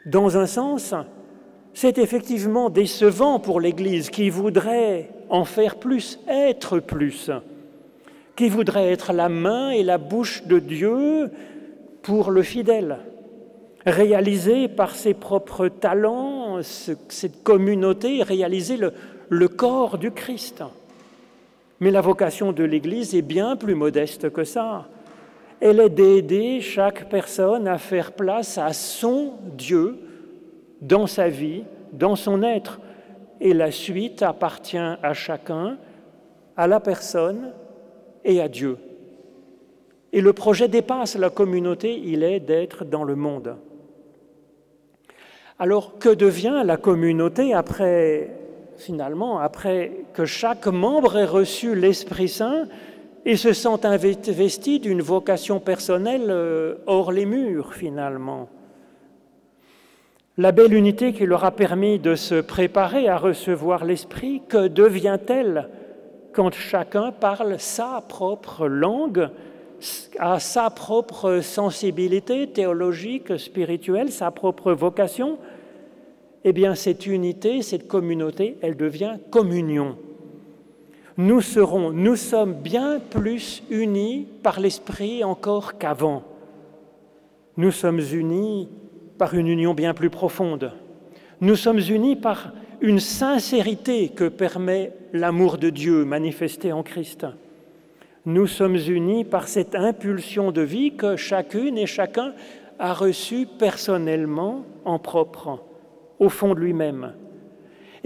Dans 0.05 0.37
un 0.37 0.47
sens, 0.47 0.95
c'est 1.73 1.99
effectivement 1.99 2.69
décevant 2.69 3.39
pour 3.39 3.61
l'Église 3.61 4.11
qui 4.11 4.29
voudrait 4.29 5.11
en 5.31 5.45
faire 5.45 5.77
plus, 5.77 6.19
être 6.29 6.81
plus, 6.81 7.31
qui 8.37 8.49
voudrait 8.49 8.91
être 8.91 9.13
la 9.13 9.29
main 9.29 9.71
et 9.71 9.83
la 9.83 9.99
bouche 9.99 10.45
de 10.45 10.59
Dieu 10.59 11.31
pour 12.03 12.31
le 12.31 12.43
fidèle, 12.43 12.99
réaliser 13.87 14.69
par 14.69 14.95
ses 14.95 15.15
propres 15.15 15.69
talents 15.69 16.61
cette 16.63 17.43
communauté, 17.43 18.23
réaliser 18.23 18.77
le, 18.77 18.93
le 19.29 19.49
corps 19.49 19.99
du 19.99 20.11
Christ. 20.11 20.63
Mais 21.81 21.91
la 21.91 22.01
vocation 22.01 22.53
de 22.53 22.65
l'Église 22.65 23.15
est 23.15 23.23
bien 23.23 23.57
plus 23.57 23.75
modeste 23.75 24.31
que 24.31 24.45
ça 24.45 24.89
elle 25.61 25.81
est 25.81 25.91
d'aider 25.91 26.61
chaque 26.61 27.09
personne 27.09 27.69
à 27.69 27.79
faire 27.79 28.13
place 28.13 28.59
à 28.59 28.73
son 28.73 29.35
Dieu 29.57 29.97
dans 30.81 31.07
sa 31.07 31.29
vie, 31.29 31.65
dans 31.93 32.17
son 32.17 32.43
être. 32.43 32.81
Et 33.41 33.55
la 33.55 33.71
suite 33.71 34.23
appartient 34.23 34.77
à 34.79 35.15
chacun, 35.15 35.79
à 36.57 36.67
la 36.67 36.81
personne 36.81 37.53
et 38.25 38.41
à 38.41 38.49
Dieu. 38.49 38.79
Et 40.13 40.21
le 40.21 40.33
projet 40.33 40.69
dépasse 40.69 41.17
la 41.17 41.31
communauté, 41.31 42.01
il 42.05 42.23
est 42.23 42.41
d'être 42.41 42.85
dans 42.85 43.05
le 43.05 43.17
monde. 43.17 43.57
Alors 45.59 45.99
que 45.99 46.09
devient 46.09 46.63
la 46.65 46.77
communauté 46.77 47.55
après, 47.55 48.31
finalement, 48.77 49.39
après 49.39 50.05
que 50.13 50.25
chaque 50.25 50.67
membre 50.67 51.17
ait 51.17 51.25
reçu 51.25 51.75
l'Esprit 51.75 52.29
Saint 52.29 52.67
et 53.25 53.37
se 53.37 53.53
sentent 53.53 53.87
investis 53.87 54.81
d'une 54.81 55.03
vocation 55.03 55.61
personnelle 55.61 56.27
euh, 56.29 56.75
hors 56.87 57.11
les 57.11 57.27
murs 57.27 57.75
finalement. 57.75 58.49
La 60.37 60.51
belle 60.53 60.75
unité 60.75 61.13
qui 61.13 61.27
leur 61.27 61.45
a 61.45 61.53
permis 61.53 61.99
de 61.99 62.17
se 62.17 62.41
préparer 62.41 63.09
à 63.09 63.17
recevoir 63.17 63.85
l'Esprit, 63.85 64.43
que 64.49 64.67
devient-elle 64.67 65.69
quand 66.33 66.53
chacun 66.53 67.13
parle 67.13 67.61
sa 67.61 68.03
propre 68.09 68.67
langue, 68.67 69.29
a 70.19 70.41
sa 70.41 70.71
propre 70.71 71.41
sensibilité 71.41 72.49
théologique, 72.49 73.39
spirituelle, 73.39 74.11
sa 74.11 74.33
propre 74.33 74.73
vocation? 74.73 75.39
Eh 76.43 76.53
bien, 76.53 76.75
cette 76.75 77.07
unité, 77.07 77.63
cette 77.63 77.87
communauté, 77.87 78.59
elle 78.61 78.77
devient 78.77 79.19
communion. 79.31 79.97
Nous 81.17 81.41
serons, 81.41 81.93
nous 81.93 82.17
sommes 82.17 82.55
bien 82.55 82.99
plus 82.99 83.63
unis 83.71 84.27
par 84.43 84.59
l'Esprit 84.59 85.23
encore 85.23 85.79
qu'avant. 85.79 86.25
Nous 87.57 87.71
sommes 87.71 88.01
unis 88.01 88.69
par 89.17 89.35
une 89.35 89.47
union 89.47 89.75
bien 89.75 89.95
plus 89.95 90.11
profonde. 90.11 90.73
Nous 91.41 91.55
sommes 91.55 91.79
unis 91.79 92.17
par 92.17 92.53
une 92.81 92.99
sincérité 92.99 94.09
que 94.09 94.29
permet 94.29 94.93
l'amour 95.13 95.57
de 95.59 95.71
Dieu 95.71 96.05
manifesté 96.05 96.73
en 96.73 96.83
Christ. 96.83 97.27
Nous 98.27 98.49
sommes 98.49 98.77
unis 98.77 99.25
par 99.25 99.47
cette 99.47 99.77
impulsion 99.77 100.51
de 100.51 100.63
vie 100.63 100.97
que 100.97 101.15
chacune 101.15 101.79
et 101.79 101.87
chacun 101.87 102.33
a 102.81 102.93
reçue 102.93 103.47
personnellement 103.47 104.65
en 104.85 104.99
propre, 104.99 105.63
au 106.19 106.29
fond 106.29 106.55
de 106.55 106.61
lui-même. 106.61 107.13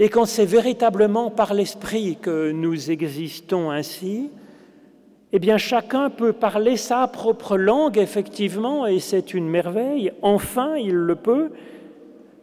Et 0.01 0.07
quand 0.07 0.25
c'est 0.25 0.45
véritablement 0.45 1.29
par 1.29 1.53
l'Esprit 1.53 2.17
que 2.21 2.51
nous 2.51 2.89
existons 2.89 3.69
ainsi, 3.69 4.29
eh 5.33 5.39
bien 5.39 5.57
chacun 5.57 6.09
peut 6.09 6.31
parler 6.31 6.77
sa 6.77 7.05
propre 7.07 7.57
langue, 7.57 7.97
effectivement, 7.97 8.87
et 8.87 8.99
c'est 8.99 9.33
une 9.33 9.49
merveille. 9.49 10.13
Enfin, 10.21 10.77
il 10.77 10.95
le 10.95 11.15
peut. 11.15 11.51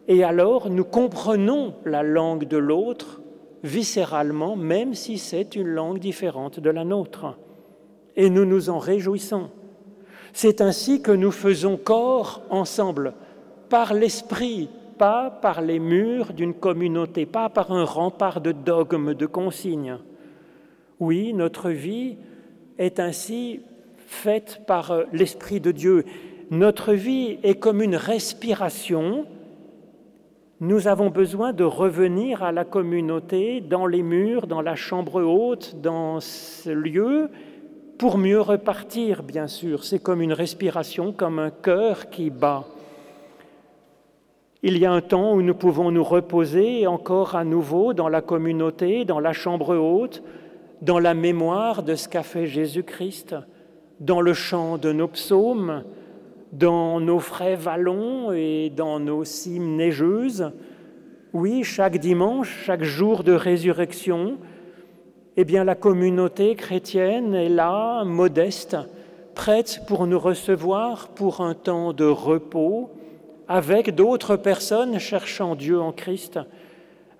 Et 0.07 0.23
alors, 0.23 0.69
nous 0.69 0.85
comprenons 0.85 1.73
la 1.83 2.03
langue 2.03 2.47
de 2.47 2.57
l'autre 2.57 3.21
viscéralement, 3.63 4.55
même 4.55 4.93
si 4.93 5.17
c'est 5.17 5.55
une 5.55 5.67
langue 5.67 5.97
différente 5.97 6.59
de 6.59 6.69
la 6.69 6.85
nôtre. 6.85 7.37
Et 8.15 8.29
nous 8.29 8.45
nous 8.45 8.69
en 8.69 8.77
réjouissons. 8.77 9.49
C'est 10.31 10.61
ainsi 10.61 11.01
que 11.01 11.11
nous 11.11 11.31
faisons 11.31 11.75
corps 11.75 12.43
ensemble, 12.51 13.13
par 13.67 13.95
l'esprit, 13.95 14.69
pas 14.97 15.29
par 15.29 15.61
les 15.61 15.79
murs 15.79 16.33
d'une 16.33 16.53
communauté, 16.53 17.25
pas 17.25 17.49
par 17.49 17.71
un 17.71 17.83
rempart 17.83 18.41
de 18.41 18.51
dogmes, 18.51 19.13
de 19.13 19.25
consignes. 19.25 19.97
Oui, 20.99 21.33
notre 21.33 21.69
vie 21.69 22.17
est 22.77 22.99
ainsi 22.99 23.61
faite 23.97 24.61
par 24.65 24.91
euh, 24.91 25.03
l'Esprit 25.13 25.59
de 25.59 25.71
Dieu. 25.71 26.05
Notre 26.49 26.93
vie 26.93 27.37
est 27.43 27.55
comme 27.55 27.81
une 27.81 27.95
respiration. 27.95 29.25
Nous 30.59 30.87
avons 30.87 31.09
besoin 31.09 31.53
de 31.53 31.63
revenir 31.63 32.41
à 32.41 32.51
la 32.51 32.65
communauté, 32.65 33.61
dans 33.61 33.85
les 33.85 34.01
murs, 34.01 34.47
dans 34.47 34.61
la 34.61 34.75
chambre 34.75 35.21
haute, 35.21 35.75
dans 35.81 36.19
ce 36.19 36.69
lieu, 36.69 37.29
pour 37.97 38.17
mieux 38.17 38.41
repartir, 38.41 39.23
bien 39.23 39.47
sûr. 39.47 39.83
C'est 39.83 39.99
comme 39.99 40.21
une 40.21 40.33
respiration, 40.33 41.11
comme 41.11 41.37
un 41.37 41.51
cœur 41.51 42.09
qui 42.09 42.29
bat. 42.29 42.65
Il 44.63 44.79
y 44.79 44.87
a 44.87 44.91
un 44.91 45.01
temps 45.01 45.33
où 45.33 45.43
nous 45.43 45.53
pouvons 45.53 45.91
nous 45.91 46.03
reposer 46.03 46.87
encore 46.87 47.35
à 47.35 47.43
nouveau 47.43 47.93
dans 47.93 48.09
la 48.09 48.21
communauté, 48.21 49.05
dans 49.05 49.19
la 49.19 49.31
chambre 49.31 49.77
haute, 49.77 50.23
dans 50.81 50.97
la 50.97 51.13
mémoire 51.13 51.83
de 51.83 51.93
ce 51.93 52.09
qu'a 52.09 52.23
fait 52.23 52.47
Jésus-Christ, 52.47 53.35
dans 53.99 54.19
le 54.19 54.33
chant 54.33 54.79
de 54.79 54.91
nos 54.91 55.07
psaumes, 55.07 55.83
dans 56.53 56.99
nos 56.99 57.19
frais 57.19 57.55
vallons 57.55 58.31
et 58.31 58.71
dans 58.75 58.99
nos 58.99 59.23
cimes 59.23 59.75
neigeuses. 59.75 60.51
Oui, 61.33 61.63
chaque 61.63 61.99
dimanche, 61.99 62.63
chaque 62.65 62.83
jour 62.83 63.23
de 63.23 63.33
résurrection, 63.33 64.39
eh 65.35 65.45
bien 65.45 65.65
la 65.65 65.75
communauté 65.75 66.55
chrétienne 66.55 67.35
est 67.35 67.49
là, 67.49 68.03
modeste, 68.05 68.75
prête 69.35 69.83
pour 69.87 70.07
nous 70.07 70.19
recevoir 70.19 71.09
pour 71.09 71.41
un 71.41 71.53
temps 71.53 71.93
de 71.93 72.05
repos, 72.05 72.89
avec 73.47 73.95
d'autres 73.95 74.35
personnes 74.35 74.99
cherchant 74.99 75.55
Dieu 75.55 75.79
en 75.79 75.91
Christ, 75.91 76.39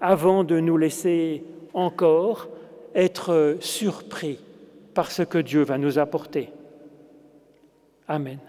avant 0.01 0.43
de 0.43 0.59
nous 0.59 0.77
laisser 0.77 1.43
encore 1.73 2.47
être 2.93 3.57
surpris 3.59 4.39
par 4.93 5.11
ce 5.11 5.23
que 5.23 5.37
Dieu 5.37 5.63
va 5.63 5.77
nous 5.77 5.99
apporter. 5.99 6.49
Amen. 8.07 8.39